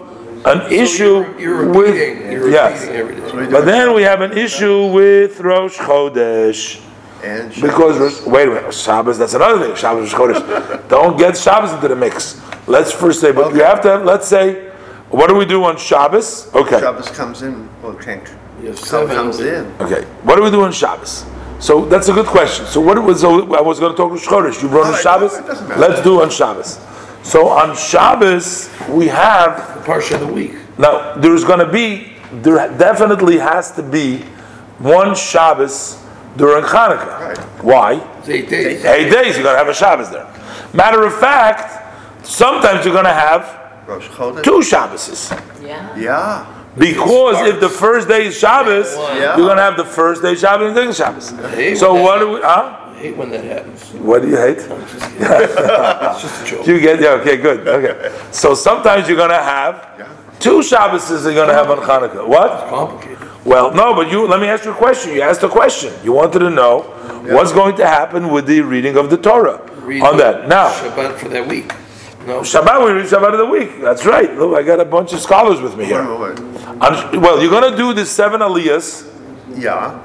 [0.46, 2.32] an issue You're, you're with repeating.
[2.32, 2.82] You're yes.
[2.82, 3.52] repeating everything.
[3.52, 6.84] But then we have an issue with Rosh Chodesh.
[7.24, 9.76] And Because, Rosh- wait a minute, Shabbos, that's another thing.
[9.76, 10.88] Shabbos, Rosh Chodesh.
[10.90, 12.40] Don't get Shabbos into the mix.
[12.68, 14.70] Let's first say, but you have to, let's say,
[15.10, 16.54] what do we do on Shabbos?
[16.54, 16.80] Okay.
[16.80, 18.28] Shabbos comes in, well, can't,
[18.62, 19.66] You have comes over- in.
[19.82, 20.04] Okay.
[20.24, 21.26] What do we do on Shabbos?
[21.60, 22.68] So that's a good question.
[22.68, 24.62] So what was, so I was going to talk to Chodesh.
[24.62, 25.34] You brought on All right, Shabbos?
[25.34, 25.82] no, it doesn't matter.
[25.82, 26.78] Let's do on Shabbos.
[27.28, 30.54] So on Shabbos, we have The parsha of the week.
[30.78, 34.20] Now, there's going to be, there definitely has to be
[34.80, 36.02] one Shabbos
[36.38, 37.20] during Hanukkah.
[37.20, 37.38] Right.
[37.62, 37.94] Why?
[38.20, 38.86] It's eight days.
[38.86, 40.26] Eight days, you're going to have a Shabbos there.
[40.74, 43.44] Matter of fact, sometimes you're going to have
[44.44, 45.30] two Shabboses.
[45.62, 45.98] Yeah.
[45.98, 46.54] Yeah.
[46.78, 49.36] Because if the first day is Shabbos, Yeah.
[49.36, 51.54] you're going to have the first day Shabbos and the second Shabbos.
[51.56, 52.87] hate So what do we, huh?
[52.98, 53.92] I hate when that happens.
[53.94, 54.60] What do you hate?
[54.72, 55.18] I'm just kidding.
[55.22, 56.68] it's just a joke.
[56.68, 58.12] You get, yeah, okay, good, okay.
[58.32, 60.10] So sometimes you're going to have Yeah.
[60.40, 62.28] two Shabboses you're going to have on Hanukkah.
[62.28, 62.68] What?
[62.70, 63.18] Complicated.
[63.46, 65.14] Well, no, but you let me ask you a question.
[65.14, 65.94] You asked a question.
[66.04, 66.82] You wanted to know
[67.36, 70.48] what's going to happen with the reading of the Torah Read on that.
[70.50, 71.72] Now, Shabbat for that week.
[72.26, 72.42] No.
[72.42, 73.80] Shabbat we read Shabbat of the week.
[73.80, 74.36] That's right.
[74.36, 76.04] Look, I got a bunch of scholars with me Wait, here.
[76.18, 76.68] wait, wait.
[76.82, 79.08] I'm- well, you're gonna do the seven aliyahs
[79.56, 80.02] Yeah.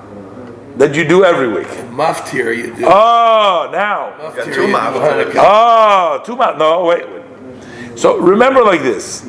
[0.76, 1.66] That you do every week.
[1.90, 2.84] Maftir you do.
[2.86, 4.14] Oh, now.
[4.18, 5.24] Maftir two maftir.
[5.24, 5.34] Hanukkah.
[5.38, 6.58] Oh, two months.
[6.58, 7.98] No, wait, wait.
[7.98, 9.20] So remember like this: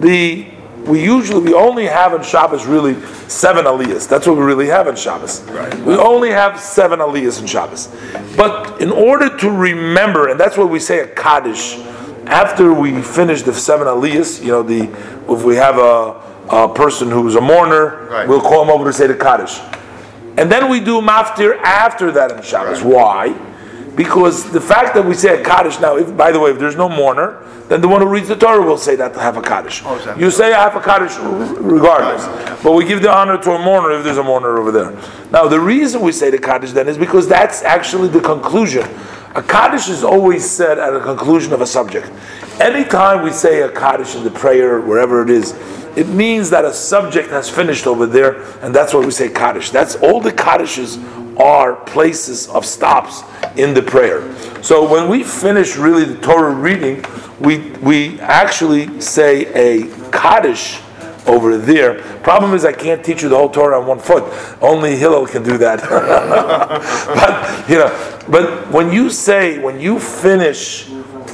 [0.00, 0.46] the
[0.86, 2.94] we usually we only have in Shabbos really
[3.28, 4.08] seven aliyahs.
[4.08, 5.42] That's what we really have in Shabbos.
[5.50, 5.74] Right.
[5.80, 7.88] We only have seven aliyahs in Shabbos.
[8.36, 11.76] But in order to remember, and that's what we say a Kaddish,
[12.26, 14.84] after we finish the seven aliyahs, you know, the
[15.30, 18.26] if we have a, a person who's a mourner, Right.
[18.26, 19.60] we'll call him over to say the Kaddish.
[20.36, 22.82] And then we do maftir after that in Shabbos.
[22.82, 22.94] Right.
[22.94, 23.46] Why?
[23.96, 26.76] Because the fact that we say a Kaddish now, if, by the way, if there's
[26.76, 29.42] no mourner, then the one who reads the Torah will say that to have a
[29.42, 29.82] Kaddish.
[29.84, 32.24] Oh, that- you say I have a Kaddish regardless.
[32.62, 34.96] But we give the honor to a mourner if there's a mourner over there.
[35.30, 38.88] Now, the reason we say the Kaddish then is because that's actually the conclusion.
[39.34, 42.10] A Kaddish is always said at a conclusion of a subject.
[42.60, 45.52] Anytime we say a Kaddish in the prayer, wherever it is,
[45.96, 49.70] it means that a subject has finished over there, and that's why we say Kaddish.
[49.70, 50.98] That's all the Kaddishes
[51.38, 53.22] are places of stops
[53.56, 54.34] in the prayer.
[54.62, 57.04] So when we finish really the Torah reading,
[57.40, 60.80] we we actually say a Kaddish
[61.26, 62.02] over there.
[62.22, 64.24] Problem is I can't teach you the whole Torah on one foot.
[64.60, 65.80] Only Hillel can do that.
[65.88, 70.86] but you know, but when you say when you finish,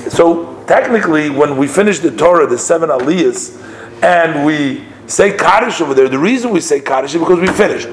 [0.09, 3.63] so technically when we finish the Torah, the seven aliyahs,
[4.03, 7.89] and we say Kaddish over there, the reason we say Kaddish is because we finished.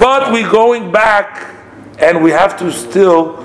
[0.00, 1.54] But we're going back,
[1.98, 3.42] and we have to still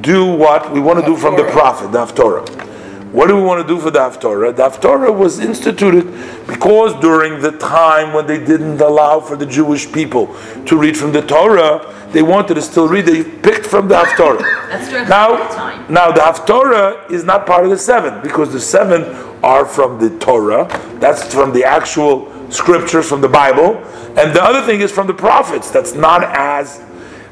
[0.00, 2.67] do what we want to do from the prophet, the Haftorah.
[3.12, 4.54] What do we want to do for the Haftorah?
[4.54, 6.04] The Haftorah was instituted
[6.46, 10.26] because during the time when they didn't allow for the Jewish people
[10.66, 13.06] to read from the Torah, they wanted to still read.
[13.06, 14.40] They picked from the Haftorah.
[14.68, 19.04] That's during now, now the Haftorah is not part of the seven because the seven
[19.42, 20.66] are from the Torah.
[21.00, 23.76] That's from the actual scriptures from the Bible,
[24.18, 25.70] and the other thing is from the prophets.
[25.70, 26.82] That's not as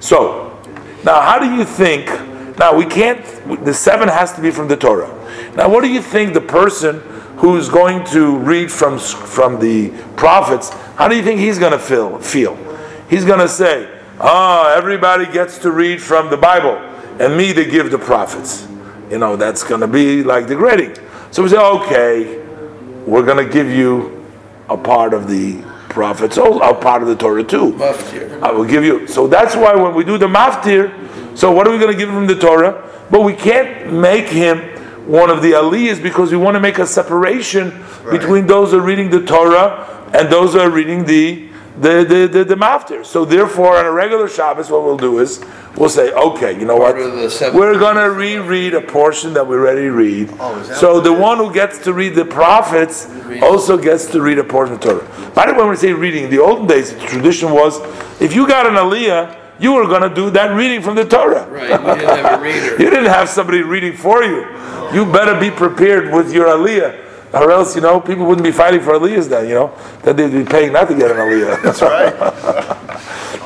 [0.01, 0.59] so.
[1.05, 2.07] Now, how do you think?
[2.59, 3.23] Now we can't.
[3.65, 5.13] The seven has to be from the Torah.
[5.57, 7.01] Now, what do you think the person
[7.39, 10.69] who's going to read from from the prophets?
[10.97, 12.19] How do you think he's going to feel?
[12.19, 12.57] Feel?
[13.09, 13.89] He's going to say,
[14.21, 16.77] "Ah, everybody gets to read from the Bible,
[17.19, 18.69] and me to give the prophets."
[19.11, 20.99] You know, that's going to be like degrading.
[21.31, 22.39] So we say, "Okay,
[23.07, 24.25] we're going to give you
[24.69, 28.43] a part of the prophets, oh, a part of the Torah too." Maftir.
[28.43, 29.07] I will give you.
[29.07, 30.93] So that's why when we do the maftir,
[31.35, 32.83] so what are we going to give him from the Torah?
[33.11, 34.76] But we can't make him
[35.07, 37.73] one of the aliyahs because we want to make a separation
[38.05, 38.21] Right.
[38.21, 41.49] between those who are reading the Torah and those who are reading the
[41.81, 43.05] the the, the, the maftir.
[43.05, 45.45] So therefore, on a regular Shabbos, what we'll do is
[45.77, 46.95] we'll say, okay, you know what?
[46.97, 50.31] Part seven- We're going to reread a portion that we already read.
[50.41, 53.09] Oh, so the one who gets to read the prophets
[53.43, 55.05] also gets to read a portion of Torah.
[55.35, 57.79] By the way, when we say reading, in the olden days, the tradition was
[58.23, 61.47] if you got an aliyah, you were going to do that reading from the Torah.
[61.49, 62.71] Right, we didn't have a reader.
[62.83, 64.43] You didn't have somebody reading for you.
[64.93, 67.05] You better be prepared with your aliyah.
[67.33, 69.75] Or else, you know, people wouldn't be fighting for aliyahs then, you know.
[70.03, 71.63] Then they'd be paying not to get an aliyah.
[71.63, 72.83] That's right.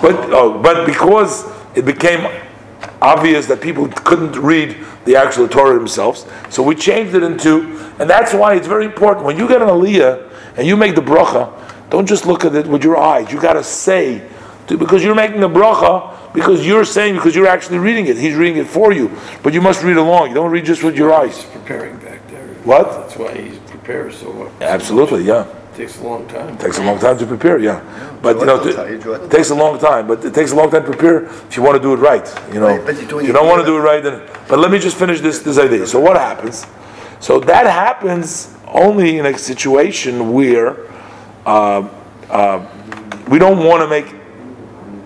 [0.01, 1.45] But oh, but because
[1.75, 2.27] it became
[3.03, 8.09] obvious that people couldn't read the actual Torah themselves, so we changed it into, and
[8.09, 11.53] that's why it's very important when you get an aliyah and you make the bracha,
[11.91, 13.31] don't just look at it with your eyes.
[13.31, 14.27] You got to say,
[14.71, 18.17] to, because you're making a bracha because you're saying because you're actually reading it.
[18.17, 20.29] He's reading it for you, but you must read along.
[20.29, 21.37] You don't read just with your eyes.
[21.37, 22.47] He's preparing back there.
[22.65, 22.91] What?
[22.91, 24.53] That's why he prepares so much.
[24.61, 25.47] Absolutely, yeah.
[25.75, 26.59] Takes a long time.
[26.59, 27.81] Takes a long time to prepare, yeah.
[28.23, 29.27] But you know, Jordan will tell you, Jordan.
[29.27, 30.07] it takes a long time.
[30.07, 32.27] But it takes a long time to prepare if you want to do it right.
[32.53, 34.23] You know, Right, but you're if you don't want to do it right, then.
[34.49, 35.87] But let me just finish this this idea.
[35.87, 36.67] So what happens?
[37.21, 40.77] So that happens only in a situation where
[41.47, 41.89] uh,
[42.29, 42.67] uh,
[43.29, 44.20] we don't want to make.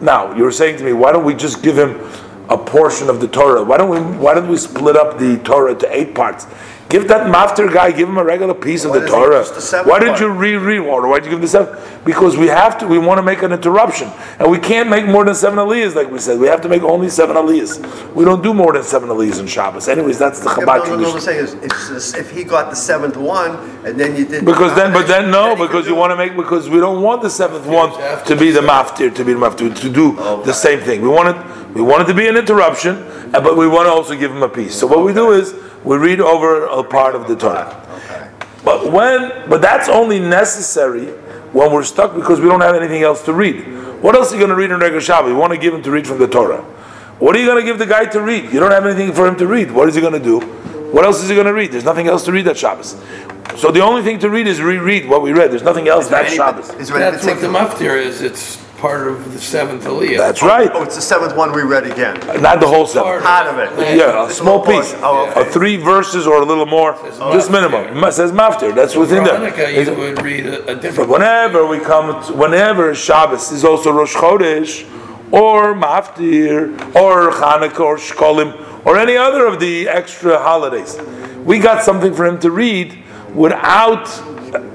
[0.01, 2.01] Now you're saying to me, why don't we just give him
[2.49, 3.63] a portion of the Torah?
[3.63, 3.99] Why don't we?
[4.19, 6.47] Why don't we split up the Torah to eight parts?
[6.95, 9.43] Give that maftir guy, give him a regular piece of the Torah.
[9.43, 10.79] the Why did you reread?
[10.79, 11.77] Or why did you give the seven?
[12.05, 12.87] Because we have to.
[12.87, 16.09] We want to make an interruption, and we can't make more than seven aliyahs, like
[16.09, 16.39] we said.
[16.39, 18.15] We have to make only seven aliyahs.
[18.15, 19.89] We don't do more than seven aliyahs in Shabbos.
[19.89, 22.77] Anyways, that's the Yeah, Chabad but no, no, no, saying is, if, he got the
[22.77, 24.45] seventh one, and then you did.
[24.45, 27.03] Because then, but then no, he could because you want to make because we don't
[27.03, 27.91] want the seventh one
[28.25, 30.47] to be the maftir, to be the maftir, to do Okay.
[30.47, 31.03] the same thing.
[31.03, 32.97] We want it, we want it to be an interruption,
[33.35, 34.75] uh, but we want to also give him a piece.
[34.79, 37.81] So what we do is we read over a part of the Torah.
[38.05, 38.31] Okay.
[38.65, 41.07] But when, but that's only necessary
[41.53, 43.67] when we're stuck because we don't have anything else to read.
[44.03, 45.29] What else are you going to read in regular Shabbat?
[45.29, 46.63] You want to give him to read from the Torah.
[47.19, 48.53] What are you going to give the guy to read?
[48.53, 49.71] You don't have anything for him to read.
[49.71, 50.41] What is he going to do?
[50.93, 51.73] What else is he going to read?
[51.73, 52.97] There's nothing else to read that Shabbos.
[53.57, 55.51] So the only thing to read is reread what we read.
[55.51, 56.71] There's nothing else that Shabbos.
[56.75, 57.61] Is there That's what the particular?
[57.61, 58.21] maftir is.
[58.21, 60.19] It's part of the seventh aliyah.
[60.19, 60.71] That's right.
[60.75, 62.15] Oh, it's the seventh one we read again.
[62.43, 63.23] Not the whole seven.
[63.23, 63.97] Part of it.
[63.97, 64.93] Yeah, a small piece.
[64.99, 65.41] Oh, okay.
[65.41, 66.93] Uh, three verses or a little more,
[67.33, 68.05] just minimum.
[68.05, 68.75] It says maftir.
[68.75, 69.39] That's For within there.
[69.39, 71.09] Hanukkah, you would read a, a But different.
[71.09, 74.85] whenever we come, to, whenever Shabbos is also Rosh Chodesh,
[75.33, 80.99] or Maftir, or Hanukkah, or Shkolim, or any other of the extra holidays,
[81.43, 83.03] we got something for him to read
[83.35, 84.05] without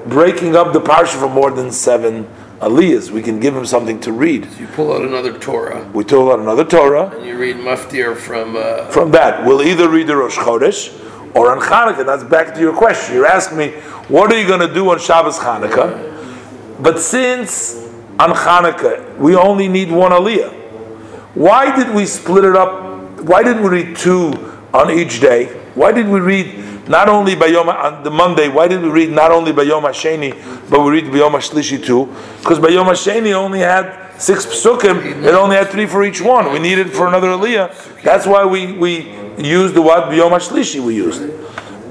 [0.08, 2.28] breaking up the parsha for more than seven
[2.60, 3.10] aliyahs.
[3.10, 4.46] We can give him something to read.
[4.58, 7.10] You pull out another Torah We pull out another Torah.
[7.16, 8.56] and you read maftir from.
[8.56, 10.92] Uh, From that, we'll either read the Rosh Chodesh
[11.34, 12.04] or on Hanukkah.
[12.04, 13.14] That's back to your question.
[13.14, 13.68] You're asking me,
[14.08, 16.06] what are you going to do on Shabbos Hanukkah?
[16.82, 17.76] But since
[18.18, 20.52] on Hanukkah we only need one aliyah,
[21.34, 23.20] why did we split it up?
[23.22, 24.32] Why did we read two
[24.74, 25.46] on each day?
[25.74, 26.46] Why did we read
[26.90, 28.48] not only by Yom on the Monday?
[28.48, 31.82] Why did we read not only by Yom Hasheni, but we read by Yom Hashlishi
[31.82, 32.12] too?
[32.40, 35.22] Because by Yom Hasheni only had six psukim.
[35.24, 36.52] It only had three for each one.
[36.52, 38.02] We needed for another aliyah.
[38.02, 41.22] That's why we we used the what Yom Hashlishi we used.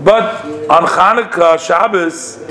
[0.03, 2.43] But on Hanukkah Shabbos,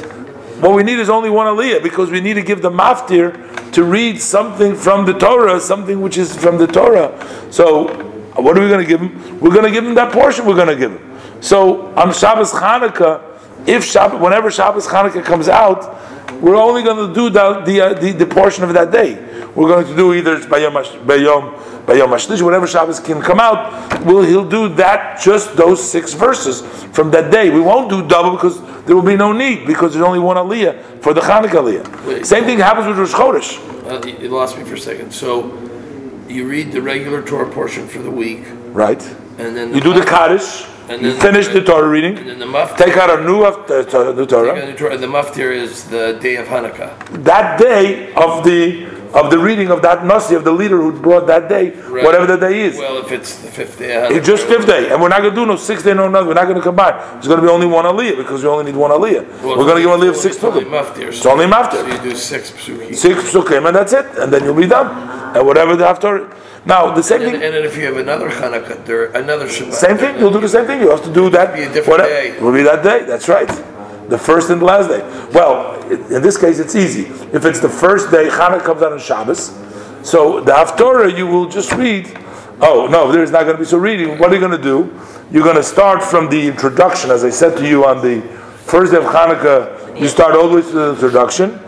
[0.60, 3.84] what we need is only one aliyah because we need to give the maftir to
[3.84, 7.12] read something from the Torah, something which is from the Torah.
[7.50, 7.88] So,
[8.36, 9.38] what are we going to give him?
[9.38, 10.46] We're going to give him that portion.
[10.46, 11.07] We're going to give him.
[11.40, 13.22] So on Shabbos Hanukkah,
[13.66, 15.94] if Shabbos, whenever Shabbos Hanukkah comes out,
[16.40, 19.24] we're only going to do the the, uh, the, the portion of that day.
[19.54, 23.40] We're going to do either it's Bayom Hash- Bayom Bayom Hashlish, whatever Shabbos can come
[23.40, 24.04] out.
[24.04, 26.60] Will he'll do that just those six verses
[26.92, 27.50] from that day.
[27.50, 31.00] We won't do double because there will be no need because there's only one aliyah
[31.02, 32.06] for the Hanukkah aliyah.
[32.06, 32.26] Wait.
[32.26, 33.58] Same thing happens with Rosh Chodesh,
[33.90, 35.12] uh, you lost me for a second.
[35.12, 35.46] So
[36.28, 39.02] you read the regular Torah portion for the week, right?
[39.38, 42.74] and then You do the Kaddish, And you finish the Torah reading, and then the
[42.78, 43.52] take out a new, uh,
[43.84, 44.66] Torah- new Torah.
[44.66, 46.90] The Torah, the maftir is the day of Hanukkah.
[47.24, 51.26] that day of the of the reading of that nasi of the leader who brought
[51.26, 52.04] that day, Right.
[52.04, 52.76] whatever the day is.
[52.78, 54.16] Well, if it's the fifth day Hanukkah.
[54.16, 56.26] it's just fifth day, and we're not going to do no sixth day, no another.
[56.26, 56.94] We're not going to combine.
[57.16, 59.24] It's going to be only one aliyah because we only need one aliyah.
[59.42, 60.70] Well, we're going to give aliyah of six It's only psukim.
[60.78, 61.08] maftir.
[61.08, 61.80] It's only maftir.
[61.80, 62.94] So you do six psukim.
[62.94, 64.88] Six psukim, and that's it, and then you'll be done.
[65.34, 66.26] And whatever the after.
[66.68, 67.42] Now the same And, thing.
[67.42, 69.72] and then if you have another Hanukkah, there, another Shabbat.
[69.72, 70.18] Same thing.
[70.18, 70.80] You'll do the same thing.
[70.82, 71.54] You have to do that.
[71.54, 72.28] Be a different whatever- day.
[72.36, 73.04] It will be that day.
[73.06, 73.48] That's right.
[74.10, 75.00] The first and the last day.
[75.32, 77.06] Well, in this case, it's easy.
[77.32, 79.50] If it's the first day, Hanukkah comes out on Shabbos.
[80.02, 82.04] So the Haftorah, you will just read.
[82.60, 84.18] Oh no, there's not going to be so reading.
[84.18, 84.92] What are you going to do?
[85.30, 88.20] You're going to start from the introduction, as I said to you on the
[88.66, 89.98] first day of Hanukkah.
[89.98, 91.58] You start all the way to the introduction,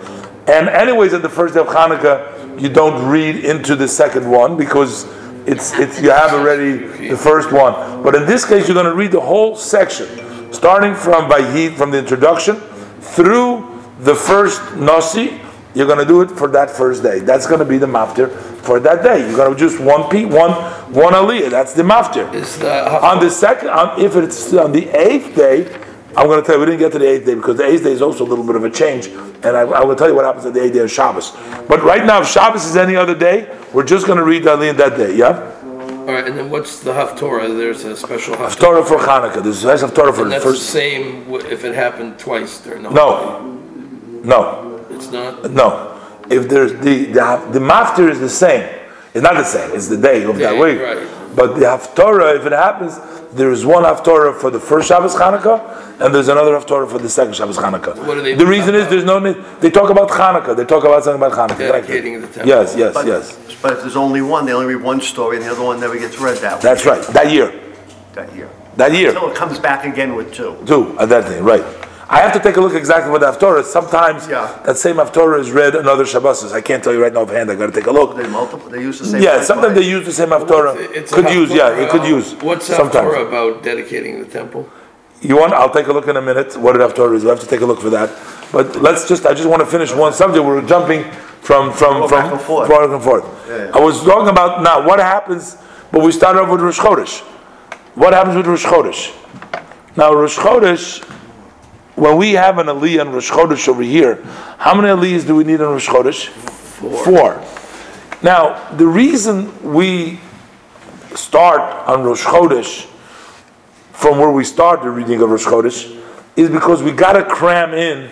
[0.46, 4.56] and anyways, at the first day of Hanukkah, you don't read into the second one
[4.56, 5.04] because
[5.46, 8.02] it's it's you have already the first one.
[8.02, 10.06] But in this case, you're going to read the whole section,
[10.52, 12.56] starting from Vayit from the introduction
[13.00, 15.40] through the first Nasi.
[15.72, 17.20] You're going to do it for that first day.
[17.20, 18.28] That's going to be the maftir
[18.62, 19.20] for that day.
[19.20, 20.50] You're going to just one p one
[20.92, 21.48] one aliyah.
[21.48, 22.30] That's the maftir.
[22.58, 25.64] The On the second, on, if it's on the eighth day,
[26.16, 27.84] I'm going to tell you we didn't get to the eighth day because the eighth
[27.84, 30.14] day is also a little bit of a change, and I, I will tell you
[30.14, 31.30] what happens on the eighth day of Shabbos.
[31.68, 34.76] But right now, if Shabbos is any other day, we're just going to read aliyah
[34.76, 35.14] that day.
[35.16, 37.56] Yeah, all right, and then what's the Haftorah?
[37.56, 38.58] There's a special Haftorah.
[38.58, 39.42] Torah for Hanukkah.
[39.42, 40.70] There's a special Torah for And the that's the first.
[40.70, 43.40] same w- if it happened twice during the No,
[44.24, 45.50] no, It's not.
[45.52, 46.00] no.
[46.28, 48.68] If there's the the, the maftir is the same.
[49.14, 49.74] It's not the same.
[49.74, 50.80] It's the day of that week.
[50.80, 51.06] right.
[51.34, 52.98] But the haftorah, if it happens,
[53.32, 57.08] there is one haftorah for the first Shabbos Hanukkah, and there's another haftorah for the
[57.08, 57.96] second Shabbos Hanukkah.
[58.06, 59.36] What do they the talk reason is there's no need.
[59.60, 60.56] They talk about Hanukkah.
[60.56, 61.58] They talk about something about Hanukkah.
[61.58, 62.48] Dedicating the temple.
[62.48, 63.36] Yes, yes, But- yes.
[63.62, 65.98] But if there's only one, they only read one story, and the other one never
[65.98, 67.02] gets read that That's right.
[67.08, 67.52] That year.
[68.14, 68.48] that year.
[68.76, 69.10] That year.
[69.10, 70.56] Until it comes back again with two.
[70.66, 71.62] Two, at that thing, right.
[72.12, 73.70] I have to take a look exactly what the Haftorah is.
[73.70, 74.50] Sometimes Yeah.
[74.64, 76.52] that same Haftorah is read on other Shabbos.
[76.52, 77.50] I can't tell you right now offhand.
[77.52, 78.16] I got to take a look.
[78.16, 79.22] They multiple, they use the same.
[79.22, 80.74] Yeah, sometimes they use the same Haftorah.
[80.92, 82.34] It's a Could use, yeah, it could uh, use.
[82.42, 83.14] What's the sometimes.
[83.14, 84.68] Haftorah about dedicating the temple?
[85.20, 85.52] You want?
[85.52, 86.56] I'll take a look in a minute.
[86.56, 87.22] What it Haftorah is.
[87.22, 88.10] We have to take a look for that.
[88.50, 89.24] But let's just.
[89.24, 90.44] I just want to finish one subject.
[90.44, 91.04] We're jumping
[91.42, 92.68] from from Go from back and forth.
[92.68, 93.24] back and forth.
[93.48, 93.70] Yeah, yeah.
[93.76, 95.56] I was talking about now what happens.
[95.92, 97.20] But we started off with Rosh Chodesh.
[97.94, 99.12] What happens with Rosh Chodesh?
[99.96, 101.04] Now Rosh Chodesh.
[102.00, 104.22] When we have an Aliyah on Rosh Chodesh over here,
[104.56, 106.28] how many Aliyahs do we need on Rosh Chodesh?
[106.28, 107.44] Four.
[108.22, 110.18] Now, the reason we
[111.14, 112.86] start on Rosh Chodesh
[113.92, 116.02] from where we start the reading of Rosh Chodesh
[116.36, 118.10] is because we got to cram in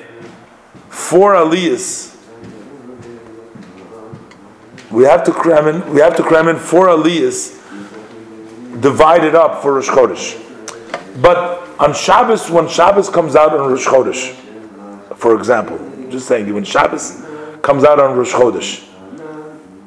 [0.91, 2.15] four aliyahs.
[4.91, 5.95] We have to cram in.
[5.95, 7.55] We have to cram in four aliyahs
[8.83, 11.23] divided up for Rosh Chodesh.
[11.23, 14.35] But On Shabbos, when Shabbos comes out on Rosh Chodesh,
[15.17, 15.79] for example,
[16.11, 17.25] just saying, when Shabbos
[17.63, 18.85] comes out on Rosh Chodesh,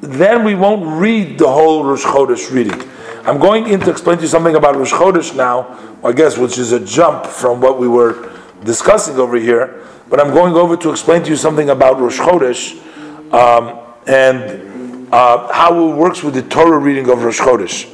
[0.00, 2.80] then we won't read the whole Rosh Chodesh reading.
[3.24, 6.58] I'm going in to explain to you something about Rosh Chodesh now, I guess, which
[6.58, 8.32] is a jump from what we were
[8.64, 9.84] discussing over here.
[10.08, 12.72] But I'm going over to explain to you something about Rosh Chodesh
[13.32, 17.88] um, and uh, how it works with the Torah reading of Rosh Chodesh.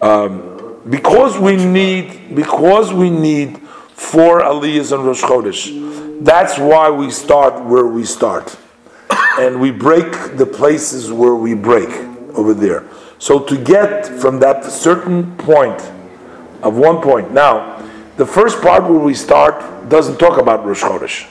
[0.00, 0.51] Um,
[0.88, 6.24] because we need, because we need four aliyahs on Rosh Chodesh.
[6.24, 8.56] That's why we start where we start,
[9.38, 11.90] and we break the places where we break
[12.36, 12.88] over there.
[13.18, 15.80] So to get from that certain point
[16.62, 17.32] of one point.
[17.32, 17.78] Now,
[18.16, 21.28] the first part where we start doesn't talk about Rosh Chodesh.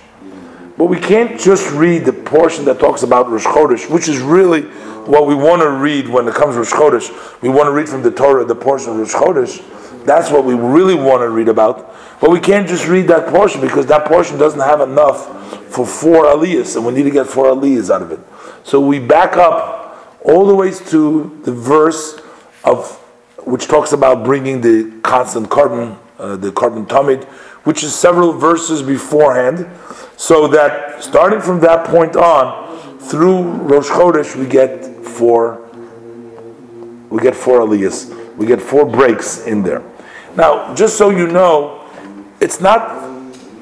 [0.78, 4.62] But we can't just read the portion that talks about Rosh Chodesh, which is really
[5.08, 7.42] what we want to read when it comes to Rosh Chodesh.
[7.42, 10.06] We want to read from the Torah the portion of Rosh Chodesh.
[10.06, 11.94] That's what we really want to read about.
[12.20, 15.28] But we can't just read that portion because that portion doesn't have enough
[15.72, 18.20] for four aliyahs, and we need to get four aliyahs out of it.
[18.64, 22.20] So we back up all the ways to the verse
[22.64, 22.98] of
[23.44, 27.24] which talks about bringing the constant korban, uh, the korban tamid,
[27.64, 29.68] which is several verses beforehand,
[30.16, 35.70] so that starting from that point on, through Rosh Chodesh, we get four,
[37.10, 39.84] we get four aliyahs, we get four breaks in there.
[40.36, 41.86] Now, just so you know,
[42.40, 43.10] it's not,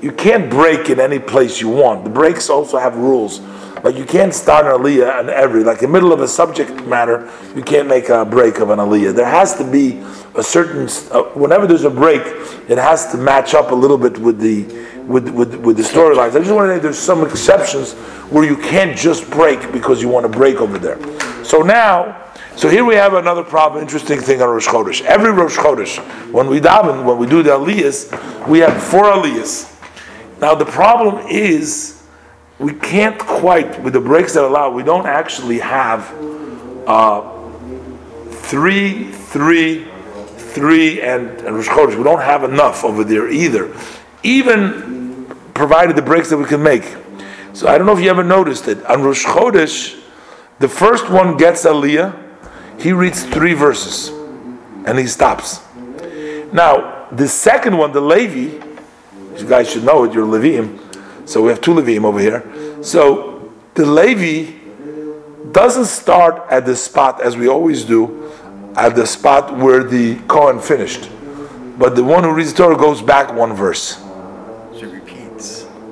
[0.01, 2.03] you can't break in any place you want.
[2.03, 3.39] The breaks also have rules.
[3.83, 6.85] Like you can't start an aliyah on every, like in the middle of a subject
[6.85, 9.15] matter, you can't make a break of an aliyah.
[9.15, 10.01] There has to be
[10.35, 12.21] a certain, uh, whenever there's a break,
[12.69, 14.63] it has to match up a little bit with the,
[15.09, 16.35] with, with, with the storylines.
[16.35, 17.93] I just want to say there's some exceptions
[18.29, 20.99] where you can't just break because you want to break over there.
[21.43, 25.01] So now, so here we have another problem, interesting thing on Rosh Chodesh.
[25.01, 25.97] Every Rosh Chodesh,
[26.31, 29.75] when we daven, when we do the aliyahs, we have four aliyahs.
[30.39, 32.03] Now the problem is,
[32.59, 36.13] we can't quite, with the breaks that allow, we don't actually have
[36.85, 37.49] uh,
[38.29, 39.87] three, three,
[40.37, 41.97] three, and, and Rosh Chodesh.
[41.97, 43.73] We don't have enough over there either,
[44.21, 44.98] even
[45.59, 46.85] provided the breaks that we can make.
[47.51, 48.81] So I don't know if you ever noticed it.
[48.85, 50.01] On Rosh Chodesh,
[50.59, 52.15] the first one gets Aliyah,
[52.79, 54.07] he reads three verses,
[54.87, 55.59] and he stops.
[56.53, 58.65] Now, the second one, the Levi,
[59.37, 60.79] you guys should know it, you're Levium,
[61.27, 62.41] so we have two Levium over here.
[62.81, 64.53] So the Levi
[65.51, 68.31] doesn't start at the spot as we always do,
[68.77, 71.09] at the spot where the Kohen finished.
[71.77, 74.01] But the one who reads the Torah goes back one verse.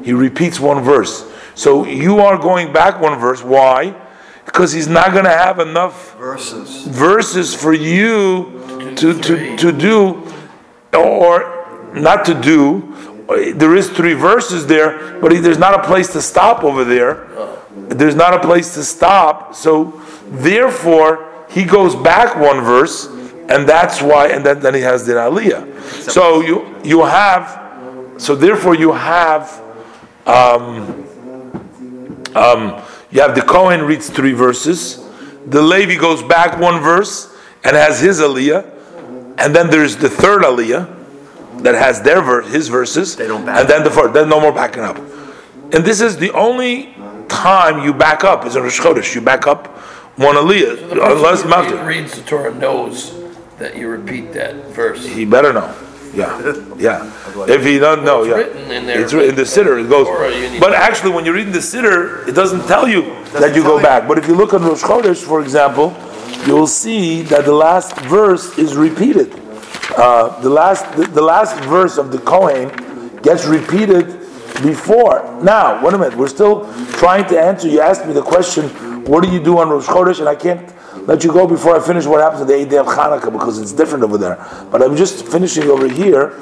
[0.08, 1.30] He repeats one verse.
[1.53, 3.43] So you are going back one verse.
[3.43, 3.93] Why?
[4.45, 6.86] Because he's not going to have enough Verses.
[6.88, 10.24] verses for you to, to, to do,
[10.93, 12.95] or not to do,
[13.53, 17.28] there is three verses there, but there's not a place to stop over there.
[17.76, 19.55] There's not a place to stop.
[19.55, 23.08] So therefore, he goes back one verse,
[23.49, 26.10] and that's why, and then, then he has the aliyah.
[26.10, 29.66] So you you have, so therefore you have,
[30.28, 31.05] um,
[32.36, 35.03] um, you have the Kohen reads three verses,
[35.45, 38.69] the Levi goes back one verse and has his aliyah,
[39.38, 40.93] and then there's the third aliyah
[41.63, 44.13] that has their ver- his verses, They don't back and then the fourth.
[44.13, 44.97] There's no more backing up.
[44.97, 46.95] And this is the only
[47.28, 49.15] time you back up is in Rosh Chodesh.
[49.15, 49.67] You back up
[50.17, 53.13] one aliyah, The unless person who reads the Torah knows
[53.57, 55.05] that you repeat that verse.
[55.05, 55.73] He better know.
[56.14, 57.12] Yeah, yeah.
[57.47, 58.36] If he doesn't know, yeah.
[58.36, 59.01] written in there.
[59.01, 59.84] It's written in the siddur.
[59.84, 60.08] It goes.
[60.08, 63.34] Torah, you need- But actually, when you're reading the siddur, it doesn't tell you that
[63.34, 63.84] Doesn't you go tell you.
[63.84, 64.08] back.
[64.08, 65.95] But if you look at Rosh Chodesh, for example,
[66.45, 69.34] you'll see that the last verse is repeated.
[69.97, 72.70] Uh, the last the, the last verse of the Kohen
[73.22, 74.05] gets repeated
[74.64, 75.22] before.
[75.43, 76.16] Now, wait a minute.
[76.18, 77.68] We're still trying to answer.
[77.68, 78.70] You asked me the question,
[79.05, 80.62] "What do you do on Rosh Chodesh?" And I can't
[81.08, 83.60] let you go before I finish what happens on the eighth day of Hanukkah because
[83.60, 84.36] it's different over there.
[84.70, 86.34] But I'm just finishing over here.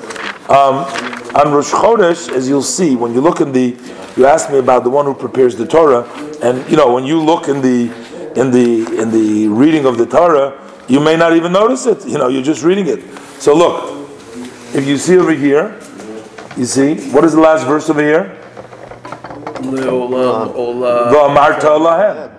[0.49, 0.85] Um,
[1.35, 3.77] on Rosh Chodesh, as you'll see, when you look in the,
[4.17, 6.03] you asked me about the one who prepares the Torah,
[6.41, 7.91] and you know when you look in the
[8.35, 12.05] in the in the reading of the Torah, you may not even notice it.
[12.07, 13.03] You know, you're just reading it.
[13.39, 14.09] So look,
[14.73, 15.79] if you see over here,
[16.57, 18.37] you see what is the last verse over here?
[21.11, 22.34] V'amarta.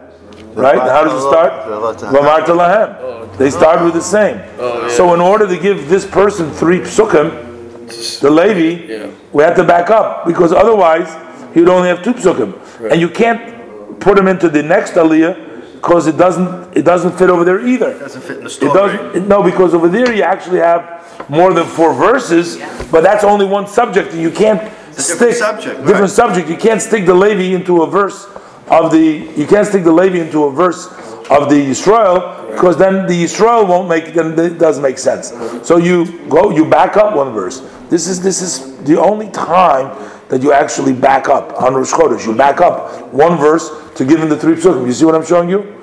[0.57, 0.79] Right?
[0.79, 1.53] How does it start?
[1.67, 2.97] V'amarta Lahem.
[3.01, 4.41] Oh, they start with the same.
[4.59, 9.65] Oh, so in order to give this person three psukim, the Levi, we have to
[9.65, 11.09] back up because otherwise
[11.53, 12.55] he would only have two psukim,
[12.91, 17.29] and you can't put him into the next aliyah because it doesn't it doesn't fit
[17.29, 17.91] over there either.
[17.91, 18.73] It Doesn't fit in the It story.
[18.73, 19.29] doesn't.
[19.29, 22.57] No, because over there you actually have more than four verses,
[22.91, 26.11] but that's only one subject, and you can't It's a different stick subject, different right.
[26.11, 26.49] subject.
[26.49, 28.27] You can't stick the Levi into a verse
[28.69, 29.33] of the.
[29.37, 30.87] You can't stick the Levi into a verse
[31.31, 34.15] of the Yisrael because then the Yisrael won't make.
[34.15, 35.29] Then it doesn't make sense.
[35.67, 36.51] So you go.
[36.51, 37.61] You back up one verse.
[37.89, 39.97] This is this is the only time
[40.29, 42.27] that you actually back up on Rosh Chodesh.
[42.27, 44.87] You back up one verse to give him the three psukim.
[44.87, 45.83] You see what I'm showing you?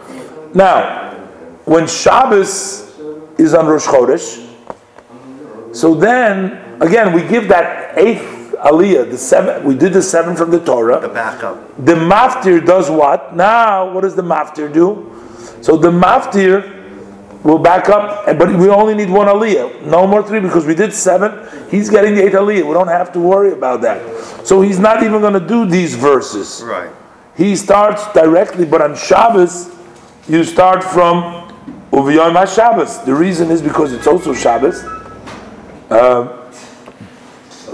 [0.54, 1.14] Now,
[1.66, 2.94] when Shabbos
[3.38, 4.50] is on Rosh Chodesh,
[5.74, 8.33] so then again we give that eighth
[8.64, 9.64] aliyah, the seven.
[9.64, 11.00] We did the seven from the Torah.
[11.00, 11.86] The backup.
[11.86, 13.36] The maftir does what?
[13.36, 15.10] Now, what does the maftir do?
[15.62, 16.82] So the maftir
[17.44, 20.94] will back up, but we only need one aliyah, no more three, because we did
[20.94, 21.48] seven.
[21.70, 22.66] He's getting the eighth aliyah.
[22.66, 24.46] We don't have to worry about that.
[24.46, 26.64] So he's not even going to do these verses.
[26.64, 26.92] Right.
[27.36, 29.76] He starts directly, but on Shabbos,
[30.28, 31.50] you start from
[31.92, 33.06] Uviyom HaShabbos.
[33.06, 34.84] The reason is because it's also Shabbos.
[35.90, 36.43] Um,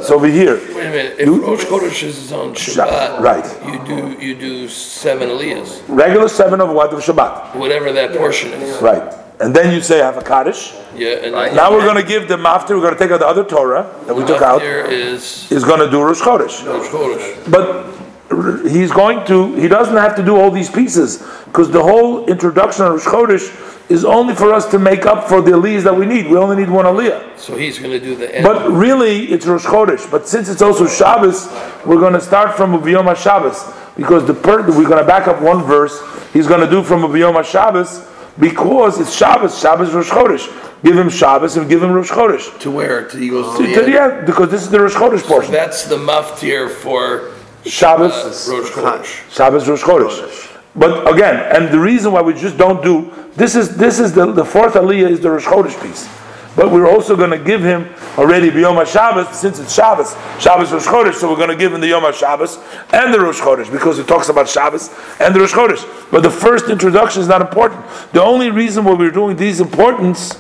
[0.04, 3.20] so over here, Wait a minute, if You- Rosh Chodesh is on Sha- Shabbat.
[3.22, 3.46] right.
[3.68, 8.52] You do, you do seven aliyahs, regular seven of what of Shabbat, whatever that portion
[8.54, 8.82] is.
[8.82, 9.14] right?
[9.42, 10.74] And then you say have a kaddish.
[10.96, 11.56] Yeah, and then.
[11.56, 12.72] Now we're going to give the maftir.
[12.76, 14.60] We're going to take out the other Torah that we took out.
[14.60, 16.56] There is Is going to do Rosh Chodesh.
[16.68, 17.50] Rosh Chodesh.
[17.50, 17.84] But r-
[18.30, 22.86] he's going to, he doesn't have to do all these pieces because the whole introduction
[22.86, 26.06] of Rosh Chodesh is only for us to make up for the aliyahs that we
[26.06, 26.28] need.
[26.28, 27.38] We only need one aliyah.
[27.40, 28.44] So he's gonna do the end.
[28.46, 30.10] But really, it's Rosh Chodesh.
[30.12, 31.48] But since it's also Shabbos,
[31.86, 33.64] we're going to start from Ubiyom Shabbos
[33.98, 36.00] because the per, we're going to back up one verse.
[36.34, 38.08] He's going to do from Ubiyom Shabbos
[38.40, 39.60] because it's Shabbos.
[39.60, 40.56] Shabbos Rosh Chodesh.
[40.84, 42.58] Give him Shabbos and give him Rosh Chodesh.
[42.62, 43.08] To where?
[43.10, 44.12] To he goes To- to to the end.
[44.20, 45.52] end, because this is the Rosh Chodesh portion.
[45.52, 47.32] That's the maftir for
[47.66, 48.50] Shabbos.
[48.50, 49.32] Rosh Chodesh.
[49.32, 50.62] Shabbos Rosh Chodesh.
[50.76, 54.32] But again, and the reason why we just don't do this is this is the,
[54.32, 56.08] the fourth aliyah is the Rosh Chodesh piece.
[56.56, 57.88] But we're also going to give him
[58.18, 61.14] already B'Yom HaShabbos since it's Shabbos, Shabbos Rosh Chodesh.
[61.14, 62.58] So we're going to give him the Yom HaShabbos
[62.92, 64.90] and the Rosh Chodesh because it talks about Shabbos
[65.22, 66.12] and the Rosh Chodesh.
[66.12, 67.86] But the first introduction is not important.
[68.12, 70.38] The only reason why we're doing these importance,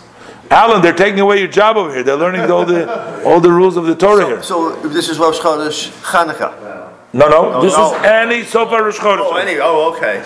[0.50, 2.04] Alan, they're taking away your job over here.
[2.04, 4.44] They're learning all the all the rules of the Torah here.
[4.44, 6.69] So this is Rosh Chodesh Chanukah.
[7.12, 7.88] No, no, oh, this no.
[7.88, 8.03] is oh.
[8.03, 9.20] any Sofa Rosh Chodesh.
[9.20, 10.24] Oh, any, oh, okay.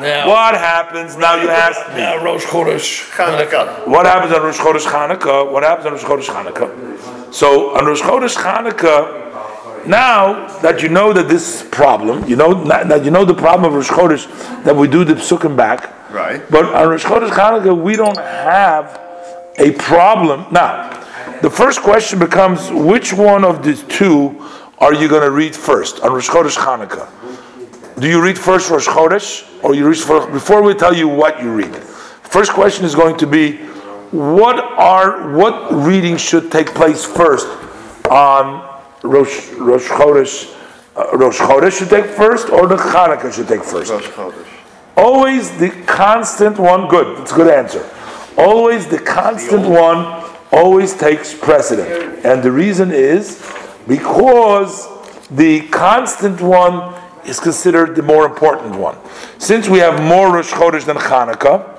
[0.00, 1.36] Now, What happens now?
[1.36, 2.00] You asked me.
[2.00, 3.10] now Rosh Chodesh.
[3.12, 3.86] Chanukah.
[3.88, 5.50] What happens on Rosh Chodesh Chanukah?
[5.50, 7.32] What happens on Rosh Chodesh Chanukah?
[7.32, 13.04] So on Rosh Chodesh Chanukah, now that you know that this problem, you know that
[13.04, 16.12] you know the problem of Rosh Chodesh that we do the psukim back.
[16.12, 16.42] Right.
[16.50, 19.00] But on Rosh Chodesh Chanukah, we don't have
[19.56, 20.44] a problem.
[20.52, 20.90] Now,
[21.40, 24.46] the first question becomes: Which one of the two
[24.78, 27.08] are you going to read first on Rosh Chodesh Chanukah?
[27.98, 31.42] Do you read first Rosh Chodesh, or you read first, before we tell you what
[31.42, 31.74] you read?
[31.74, 33.56] First question is going to be,
[34.12, 37.46] what are what reading should take place first
[38.10, 40.52] on Rosh Rosh Chodesh?
[40.94, 43.90] Uh, Rosh Chodesh should take first, or the Chanukah should take first?
[43.90, 44.46] Rosh Chodesh.
[44.96, 46.88] Always the constant one.
[46.88, 47.18] Good.
[47.18, 47.88] That's a good answer.
[48.36, 53.40] Always the constant one always takes precedent, and the reason is
[53.86, 54.88] because
[55.30, 58.96] the constant one is considered the more important one.
[59.38, 61.74] Since we have more Rosh Chodesh than Hanukkah,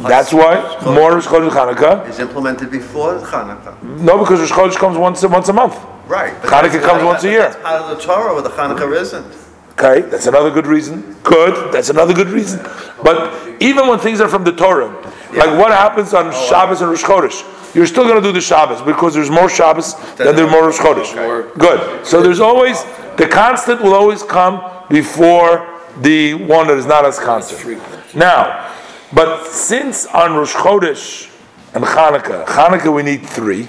[0.00, 2.08] that's why more Rosh Chodesh than Hanukkah.
[2.08, 3.82] Is implemented before Chanukah.
[3.82, 5.76] No, because Rosh Chodesh comes once a, once a month.
[6.06, 6.34] Right.
[6.42, 7.54] Hanukkah comes once a year.
[7.62, 9.43] Part of the Torah, where the Chanukah isn't.
[9.78, 11.16] Okay, that's another good reason.
[11.24, 12.60] Good, that's another good reason.
[13.02, 14.88] But even when things are from the Torah,
[15.32, 18.80] like what happens on Shabbos and Rosh Chodesh, you're still going to do the Shabbos
[18.82, 21.58] because there's more Shabbos than there's more Rosh Chodesh.
[21.58, 22.06] Good.
[22.06, 22.84] So there's always
[23.16, 25.68] the constant will always come before
[26.00, 27.80] the one that is not as constant.
[28.14, 28.72] Now,
[29.12, 31.30] but since on Rosh Chodesh
[31.74, 33.66] and Hanukkah, Hanukkah we need three,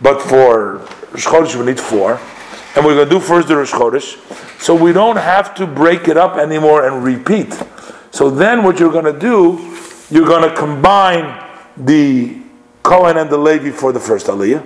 [0.00, 0.76] but for
[1.10, 2.20] Rosh Chodesh we need four,
[2.76, 6.08] and we're going to do first the Rosh Chodesh, so we don't have to break
[6.08, 7.52] it up anymore and repeat.
[8.10, 9.58] So then what you're going to do,
[10.10, 11.42] you're going to combine
[11.76, 12.38] the
[12.82, 14.64] Kohen and the Levi for the first Aliyah,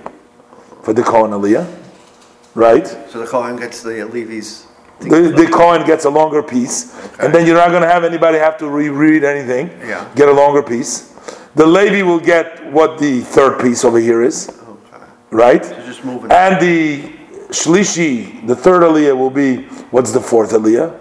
[0.83, 1.65] for the Kohen Aliyah,
[2.55, 2.85] right?
[3.09, 4.65] So the Kohen gets the Levi's.
[4.99, 8.37] The, the Kohen gets a longer piece, and then you're not going to have anybody
[8.37, 9.69] have to reread anything.
[9.79, 10.05] Yeah.
[10.15, 11.13] Get a longer piece.
[11.55, 15.05] The Levi will get what the third piece over here is, Okay.
[15.31, 15.63] right?
[15.63, 16.29] So just moving.
[16.31, 17.18] And the
[17.49, 20.97] Shlishi, the third Aliyah, will be what's the fourth Aliyah?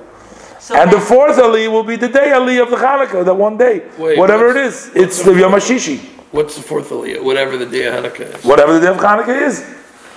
[0.61, 3.57] So And the fourth Aliyah will be the day Aliyah of the Hanukkah, that one
[3.57, 3.89] day.
[3.99, 4.91] Wait, Whatever it is.
[4.95, 5.99] It's the Yom HaShishi.
[6.31, 7.23] What's the fourth aliyah?
[7.25, 8.45] Whatever the day of Hanukkah is.
[8.45, 9.65] whatever the day of Hanukkah is.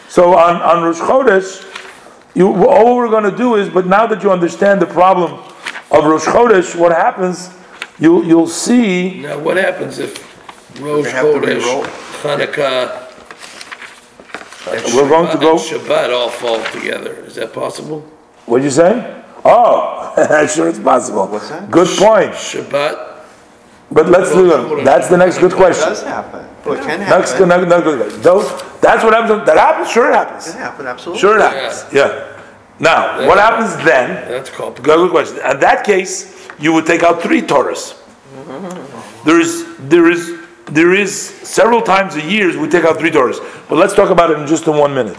[0.09, 1.67] So on, on Rosh Chodesh,
[2.35, 5.33] you, all we're going to do is, but now that you understand the problem
[5.89, 7.49] of Rosh Chodesh, what happens
[7.97, 10.17] you, you'll see, Now, what happens if
[10.81, 11.83] Rosh They have to Chodesh, re-roll.
[12.23, 13.00] Hanukkah,
[14.69, 17.13] and We're going to go- and Shabbat all fall together?
[17.25, 18.01] Is that possible?
[18.45, 19.23] what'd you say?
[19.45, 20.13] Oh,
[20.53, 21.27] sure it's possible.
[21.27, 21.71] What's that?
[21.71, 22.31] Good point.
[22.33, 23.23] Shabbat,
[23.91, 24.83] But let's do it.
[24.85, 25.89] That's the next good It question.
[25.89, 26.45] does happen.
[26.65, 27.47] Well, it can happen.
[27.47, 28.23] next, next, next.
[28.23, 28.47] Those,
[28.81, 29.45] that's what happens.
[29.47, 29.89] That happens.
[29.89, 30.47] Sure, it happens.
[30.47, 31.19] It can happen, absolutely.
[31.19, 31.91] Sure, it happens.
[31.93, 32.37] Yeah.
[32.79, 34.27] Now, what happens then?
[34.29, 34.85] that's complicated.
[34.85, 35.37] Good good question.
[35.37, 37.97] In that case, you would take out three Torahs.
[39.25, 40.39] There is, there is,
[40.71, 43.39] there is several times a year we take out three Torahs.
[43.67, 45.17] But let's talk about it in just in one minute.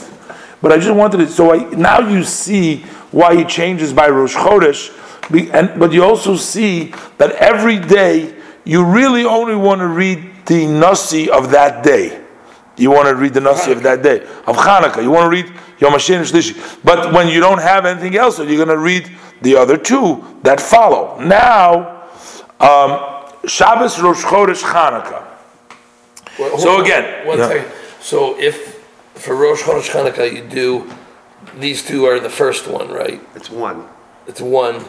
[0.62, 2.78] But I just wanted to, so I, now you see
[3.10, 4.98] why he changes by Rosh Chodesh,
[5.52, 8.34] and, but you also see that every day
[8.64, 12.24] you really only want to read the Nasi of that day.
[12.76, 15.02] You want to read the Nasi of that day, of Hanukkah.
[15.02, 15.46] You want to read
[15.78, 16.82] Yom HaShem Shlishi.
[16.84, 19.10] But when you don't have anything else, you're going to read
[19.42, 21.20] the other two that follow.
[21.20, 22.08] Now,
[22.60, 25.31] um, Shabbos, Rosh Chodesh, Hanukkah.
[26.38, 27.48] Well, hold So on, again, One yeah.
[27.48, 27.72] second.
[28.00, 30.90] So if, for Rosh Chodesh Hanukkah, you do,
[31.58, 33.20] these two are the first one, right?
[33.34, 33.86] It's one.
[34.26, 34.84] It's one,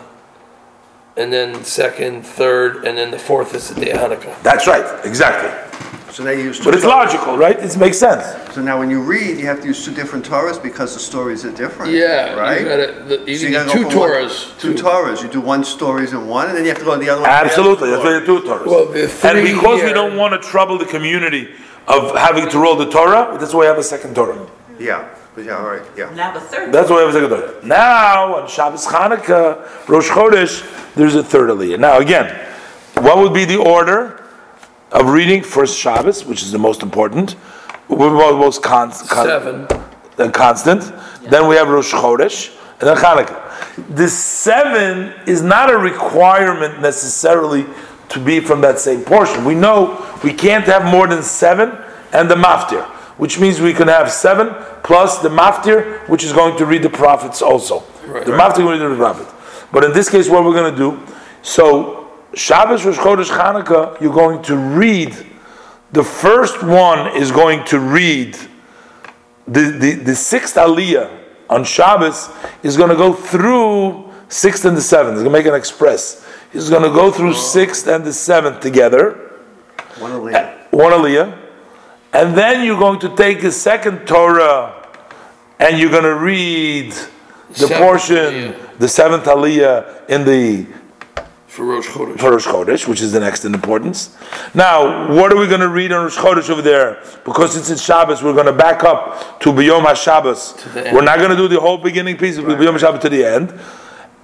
[1.18, 4.42] and then second, third, and then the fourth is the day of Hanukkah.
[4.44, 5.50] That's right, exactly.
[6.14, 6.66] So now you use two.
[6.66, 6.90] But it's Torahs.
[6.90, 7.58] logical, right?
[7.60, 8.24] It makes sense.
[8.54, 11.44] So now when you read, you have to use two different Torahs because the stories
[11.44, 11.92] are different.
[11.92, 12.62] Yeah, Right?
[12.62, 14.60] you gotta, the- you So need gotta go two from one- Torahs.
[14.60, 15.24] Two Torahs.
[15.24, 17.22] You do one stories in one, and then you have to go to the other
[17.22, 17.30] one.
[17.32, 18.66] Absolutely, that's why you do Torahs.
[18.68, 21.50] Well, the and three because we here- don't want to trouble the community
[21.88, 24.38] of having to roll the Torah, that's why we have a second Torah.
[24.78, 26.10] Yeah, but yeah, all right, yeah.
[26.16, 26.72] Now the third.
[26.72, 27.54] That's why we have a second Torah.
[27.64, 31.80] Now, on Shabbos Chanukah, Rosh Chodesh, there's a third Aliyah.
[31.80, 32.28] Now, again,
[33.00, 34.20] what would be the order
[34.94, 37.36] of reading first Shabbos, which is the most important,
[37.90, 39.68] the most con- con- Seven.
[40.18, 40.92] and constant.
[41.30, 43.42] Then we have Rosh Chodesh, and then Hanukkah.
[43.96, 47.66] The seven is not a requirement necessarily
[48.10, 49.44] to be from that same portion.
[49.46, 51.72] We know we can't have more than seven
[52.12, 52.84] and the maftir,
[53.18, 56.90] which means we can have seven plus the maftir, which is going to read the
[56.90, 57.84] prophets also.
[58.06, 58.26] Right.
[58.26, 59.28] the maftir will read the prophet.
[59.72, 61.02] But in this case, what we're going to do,
[61.42, 62.03] so
[62.36, 65.16] Shabbos, Rosh Chodesh, Hanukkah, you're going to read.
[65.92, 68.38] The first one is going to read
[69.48, 71.20] the, the, the sixth aliyah
[71.50, 72.30] on Shabbos
[72.64, 75.16] is going to go through sixth and the seventh.
[75.16, 76.26] He's going to make an express.
[76.52, 79.32] He's going to go through sixth and the seventh together,
[80.00, 80.34] One Aliyah.
[80.36, 81.38] Uh, one aliyah,
[82.14, 84.88] and then you're going to take the second Torah
[85.60, 86.92] and you're going to read
[87.50, 88.78] the Seventh portion, aliyah.
[88.80, 90.66] the seventh aliyah in the
[91.54, 92.20] For Rosh Chodesh.
[92.20, 94.16] for Rosh Chodesh, which is the next in importance.
[94.56, 97.04] Now, what are we going to read on Rosh Chodesh over there?
[97.24, 100.92] Because it's in Shabbos, we're going to back up to Biyom HaShabbos.
[100.92, 103.52] We're not going to do the whole beginning piece of Biyom HaShabbos to the end.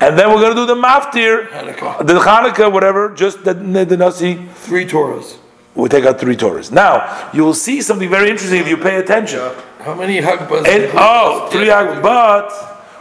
[0.01, 2.07] And then we're going to do the Maftir, Hanukkah.
[2.07, 4.47] the Hanukkah, whatever, just the, the Nasi.
[4.55, 5.37] Three Torahs.
[5.75, 6.71] We take out three Torahs.
[6.71, 9.39] Now, you will see something very interesting if you pay attention.
[9.81, 10.67] How many Hagbahs?
[10.67, 12.49] And, oh, three Ag- But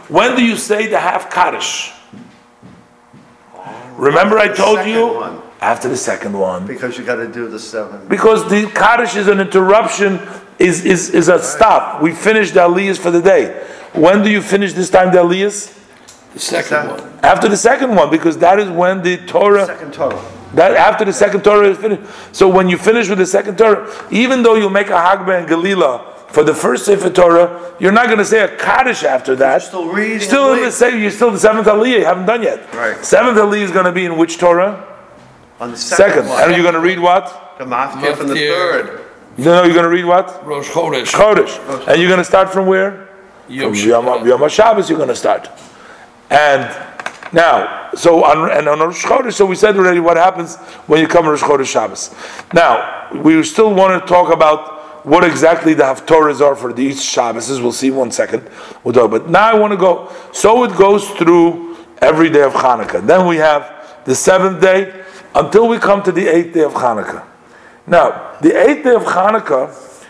[0.07, 1.93] when do you say the half Kaddish?
[3.99, 5.41] Remember, I told second you one.
[5.61, 6.65] after the second one.
[6.65, 8.07] Because you gotta do the seven.
[8.07, 10.19] Because the Kaddish is an interruption,
[10.57, 12.01] is, is, is a stop.
[12.01, 13.65] We finished the Aliyahs for the day.
[13.93, 15.75] When do you finish this time the Aliyahs?
[16.33, 16.89] The second Second.
[16.91, 17.19] one.
[17.23, 20.21] After the second one, because that is when the Torah, Second Torah.
[20.53, 22.03] that after the second Torah is finished.
[22.31, 25.47] So when you finish with the second Torah, even though you make a Hagbah and
[25.49, 29.61] Galila for the first Sefer Torah, you're not going to say a Kaddish after that.
[29.63, 32.73] still reading Still in the same, you're still the seventh Aliyah, you haven't done yet.
[32.73, 33.03] Right.
[33.03, 34.85] Seventh Aliyah is going to be in which Torah?
[35.59, 36.43] On the second Second.
[36.43, 37.55] And you're going to read what?
[37.57, 39.05] The Maftir from the third.
[39.37, 40.45] No, no, you're going to read what?
[40.45, 41.05] Rosh Chodesh.
[41.05, 41.87] Chodesh.
[41.87, 43.09] And you're going to start from where?
[43.47, 45.49] Yom From Yom, Yom HaShabbos you're going to start.
[46.29, 46.69] And
[47.33, 50.57] now, so on, and on Rosh Chodesh, so we said already what happens
[50.87, 52.13] when you come to Rosh Chodesh Shabbos.
[52.53, 57.49] Now, we still want to talk about what exactly the Haftorahs are for these Shabbos.
[57.61, 58.49] We'll see one second.
[58.83, 59.11] We'll talk.
[59.11, 63.05] But now I want to go, so it goes through every day of Hanukkah.
[63.05, 65.03] Then we have the seventh day
[65.35, 67.25] until we come to the eighth day of Hanukkah.
[67.87, 70.05] Now, the eighth day of Hanukkah,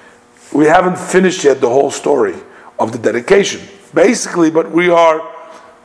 [0.53, 2.35] we haven't finished yet the whole story
[2.79, 3.61] of the dedication.
[3.93, 5.21] Basically, but we are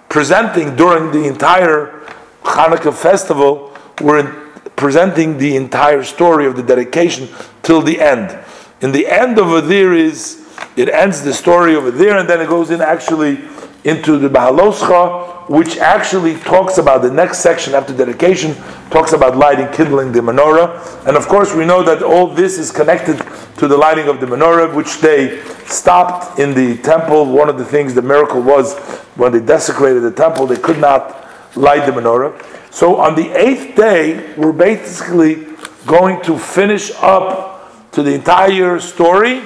[0.08, 2.00] presenting during the entire
[2.42, 4.30] Hanukkah festival, we're
[4.76, 7.28] presenting the entire story of the dedication
[7.62, 8.38] till the end.
[8.84, 12.48] In the end over there is, it ends the story over there, and then it
[12.48, 13.40] goes in actually
[13.84, 18.54] into the Bahaloscha, which actually talks about the next section after dedication,
[18.90, 21.06] talks about lighting, kindling the menorah.
[21.06, 23.16] And of course, we know that all this is connected
[23.56, 27.24] to the lighting of the menorah, which they stopped in the temple.
[27.24, 28.78] One of the things, the miracle was
[29.16, 31.26] when they desecrated the temple, they could not
[31.56, 32.34] light the menorah.
[32.70, 35.46] So on the eighth day, we're basically
[35.86, 37.53] going to finish up
[37.94, 39.42] to the entire story,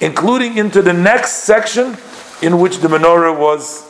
[0.00, 1.96] including into the next section
[2.42, 3.84] in which the menorah was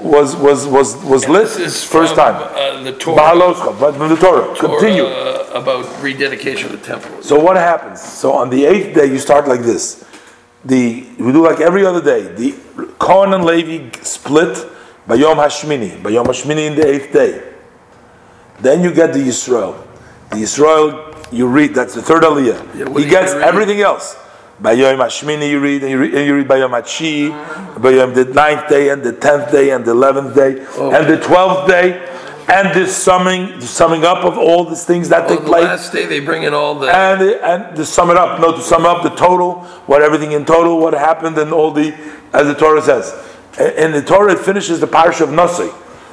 [0.00, 2.42] was was was was lit This is first from, time.
[2.54, 3.16] uh, the Torah.
[3.78, 4.54] But from the Torah.
[4.56, 5.04] Continue.
[5.04, 7.22] Uh, about rededication of the temple.
[7.22, 8.00] So what happens?
[8.02, 10.04] So on the eighth day, you start like this.
[10.64, 12.22] The we do like every other day.
[12.34, 12.54] The
[12.98, 14.66] Kohen and Levi split
[15.06, 17.42] by Yom Hashmini, by Yom Hashmini in the eighth day.
[18.60, 19.82] Then you get the Israel.
[20.30, 21.74] The Yisrael you read.
[21.74, 22.74] That's the third Aliyah.
[22.74, 24.16] Yeah, he gets everything else.
[24.58, 27.90] By Yom Hashmini you read, and you read, and you read by Yom Hashi, by
[27.90, 31.68] Yom the ninth day, and the tenth day, and the eleventh day, and the twelfth
[31.68, 32.00] day,
[32.48, 35.64] and the summing, the summing up of all these things that On take the place.
[35.64, 38.62] last day, they bring in all the, And, and to sum it up, no, to
[38.62, 41.94] sum up the total, what everything in total, what happened, and all the,
[42.32, 43.12] as the Torah says.
[43.76, 45.70] In the Torah, it finishes the parsha of Nasi.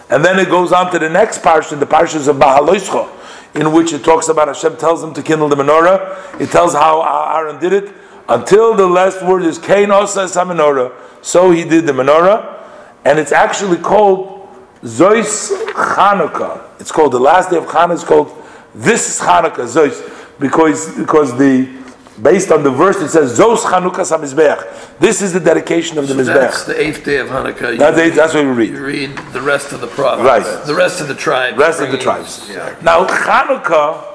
[0.10, 3.08] And then it goes on to the next parsha, the parshas of Bahaloischa,
[3.54, 6.40] in which it talks about Hashem tells him to kindle the menorah.
[6.40, 7.02] It tells how
[7.36, 7.94] Aaron did it.
[8.28, 10.94] Until the last word is Kain Osa menorah.
[11.22, 12.62] So he did the menorah.
[13.06, 14.48] And it's actually called
[14.82, 16.62] Zois Chanukah.
[16.80, 17.94] It's called the last day of Chanukah.
[17.94, 18.44] It's called
[18.74, 21.83] this is Chanukah Zois because because the
[22.22, 25.00] based on the verse it says Zos Chanukas Hamizbeach.
[25.00, 27.78] This is the dedication of the so that's the eighth day of Hanukkah.
[27.78, 28.70] That's that's what we read.
[28.70, 29.18] You read.
[29.34, 30.26] the rest of the prophets.
[30.26, 30.66] Right.
[30.66, 31.58] The rest of the tribes.
[31.58, 32.50] Rest of the tribes.
[32.82, 34.06] Now Chanukah,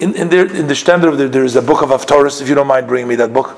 [0.00, 2.40] in in, there, in the standard of there, there is a book of Haftorah.
[2.40, 3.56] If you don't mind bringing me that book.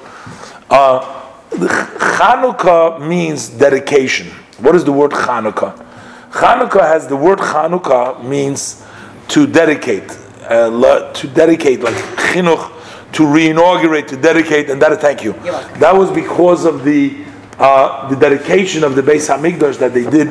[0.71, 1.17] Uh,
[1.51, 4.29] the Chanukah means dedication.
[4.59, 5.87] What is the word Chanukah?
[6.31, 8.87] Chanukah has the word Chanukah means
[9.29, 12.80] to dedicate, uh, to dedicate like chinuch,
[13.13, 15.33] to reinaugurate, to dedicate, and that thank you.
[15.79, 17.25] That was because of the
[17.59, 20.29] uh, the dedication of the Beis Hamikdash that they did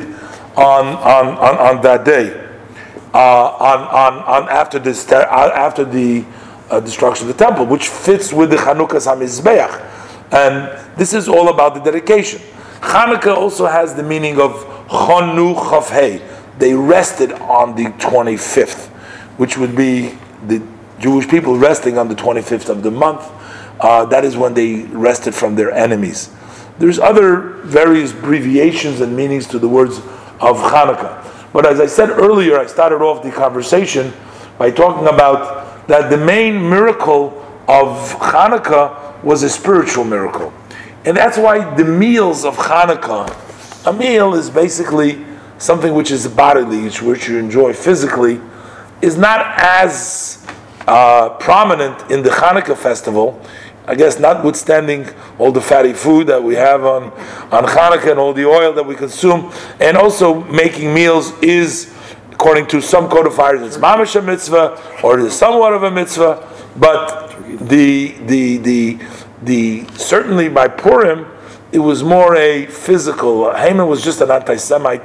[0.56, 2.48] on on, on, on that day,
[3.14, 6.24] uh, on, on on after this ter- uh, after the
[6.70, 11.48] uh, destruction of the temple, which fits with the Chanukah Hamizbeach, and this is all
[11.48, 12.40] about the dedication.
[12.80, 14.52] Hanukkah also has the meaning of
[14.88, 16.26] Chonu Chavhei.
[16.58, 18.88] They rested on the 25th,
[19.38, 20.62] which would be the
[21.00, 23.28] Jewish people resting on the 25th of the month.
[23.80, 26.30] Uh, that is when they rested from their enemies.
[26.78, 31.52] There's other various abbreviations and meanings to the words of Hanukkah.
[31.52, 34.12] But as I said earlier, I started off the conversation
[34.58, 40.52] by talking about that the main miracle of Hanukkah was a spiritual miracle.
[41.04, 45.24] And that's why the meals of Hanukkah, a meal is basically
[45.58, 48.40] something which is bodily, which, which you enjoy physically,
[49.00, 50.39] is not as
[50.86, 53.40] uh, prominent in the Hanukkah festival.
[53.86, 55.08] I guess, notwithstanding
[55.38, 57.04] all the fatty food that we have on,
[57.50, 61.92] on Hanukkah and all the oil that we consume, and also making meals is,
[62.30, 66.46] according to some codifiers, it's mamash a mitzvah or it is somewhat of a mitzvah,
[66.76, 67.36] but
[67.68, 69.00] the the the
[69.42, 71.26] the certainly by Purim,
[71.72, 73.52] it was more a physical.
[73.52, 75.02] Haman was just an anti-Semite,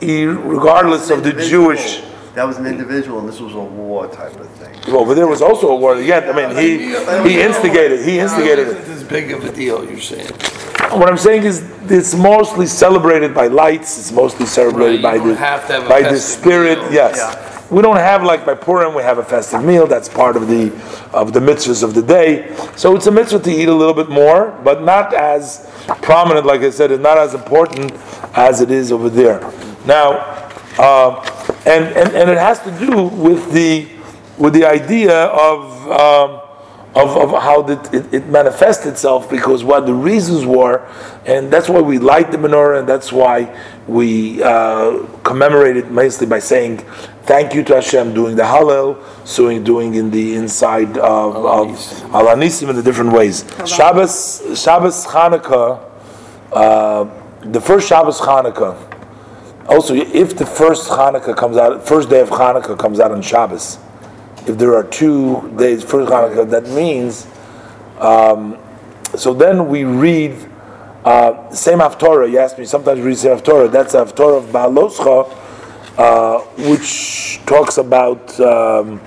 [0.00, 1.32] regardless of the.
[1.32, 2.02] Jewish.
[2.34, 4.78] That was an individual, and this was a war type of thing.
[4.92, 6.28] Well, but there was also a war again.
[6.28, 8.04] I mean, he he instigated.
[8.04, 8.76] He instigated it.
[8.78, 10.30] Isn't as big of a deal, you're saying?
[10.92, 13.98] What I'm saying is, it's mostly celebrated by lights.
[13.98, 16.78] It's mostly celebrated Right, by the have have by the spirit.
[16.78, 16.92] meal.
[16.92, 17.66] Yes, Yeah.
[17.70, 18.94] we don't have like by Purim.
[18.94, 19.88] We have a festive meal.
[19.88, 20.70] That's part of the
[21.12, 22.54] of the mitzvahs of the day.
[22.76, 25.68] So it's a mitzvah to eat a little bit more, but not as
[26.02, 26.46] prominent.
[26.46, 27.92] Like I said, it's not as important
[28.34, 29.40] as it is over there.
[29.84, 30.10] Now,
[30.78, 31.26] uh,
[31.66, 33.88] and, and and it has to do with the
[34.38, 35.90] with the idea of.
[35.90, 36.40] Um,
[36.94, 40.84] of, of how that it, it manifests itself because what the reasons were,
[41.24, 43.56] and that's why we light the menorah, and that's why
[43.86, 46.78] we uh, commemorate it mostly by saying
[47.22, 51.68] thank you to Hashem, doing the Hallel, so doing in the inside of, of
[52.12, 53.44] Al HaNissim in the different ways.
[53.66, 55.80] Shabbos, Shabbos Hanukkah,
[56.52, 57.04] uh,
[57.42, 58.99] the first Shabbos Hanukkah.
[59.70, 63.78] Also, if the first Hanukkah comes out, first day of Hanukkah comes out on Shabbos,
[64.48, 67.28] if there are two days first Hanukkah, that means.
[68.00, 68.58] Um,
[69.14, 70.34] so then we read
[71.04, 72.28] uh, same Haftorah.
[72.28, 73.70] You asked me sometimes we read same Haftorah.
[73.70, 75.36] That's Haftorah of Baaloscha,
[75.96, 79.00] uh, which talks about um,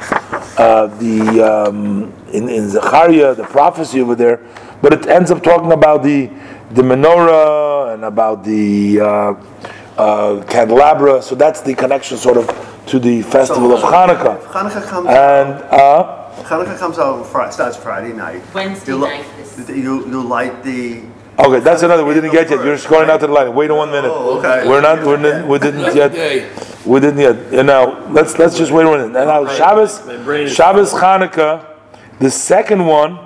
[0.58, 4.40] uh, the um, in, in Zechariah the prophecy over there,
[4.82, 6.28] but it ends up talking about the
[6.72, 9.02] the menorah and about the
[9.98, 11.22] uh, candelabra.
[11.22, 12.48] So that's the connection, sort of,
[12.88, 14.42] to the festival of Hanukkah.
[14.48, 18.42] Hanukkah comes And uh, Hanukkah comes out on Friday, starts Friday night.
[18.54, 21.04] Wednesday You li- night is- You, you light the,
[21.40, 22.04] okay, that's another.
[22.04, 22.64] We didn't get yet.
[22.66, 23.54] You're just going out to the line.
[23.54, 24.12] Wait one minute.
[24.12, 24.68] Oh, okay.
[24.68, 25.06] We're not.
[25.06, 26.12] We're, n- we didn't yet.
[26.12, 26.50] Day.
[26.86, 27.36] We didn't yet.
[27.54, 29.06] And now let's let's just wait a minute.
[29.06, 31.78] And now Shabbos, my brain Shabbos Hanukkah,
[32.20, 33.20] the second one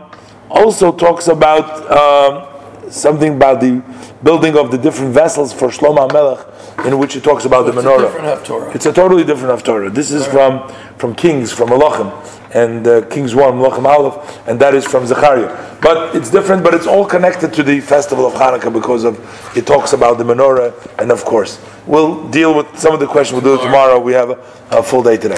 [0.50, 3.82] also talks about um, something about the
[4.22, 6.46] building of the different vessels for Shlomo Melech,
[6.86, 8.76] in which it talks about the It's a menorah.
[8.76, 9.94] It's a totally different Haftorah.
[9.94, 12.12] This is from from Kings, from Malachim,
[12.56, 15.80] and uh, Kings one, Malachim Aleph, and that is from Zechariah.
[15.82, 19.20] But it's different, but it's all connected to the festival of Hanukkah because of
[19.56, 23.42] it talks about the menorah, and of course, we'll deal with some of the questions.
[23.42, 24.00] We'll do it tomorrow.
[24.00, 24.40] We have a,
[24.72, 25.36] a full day today.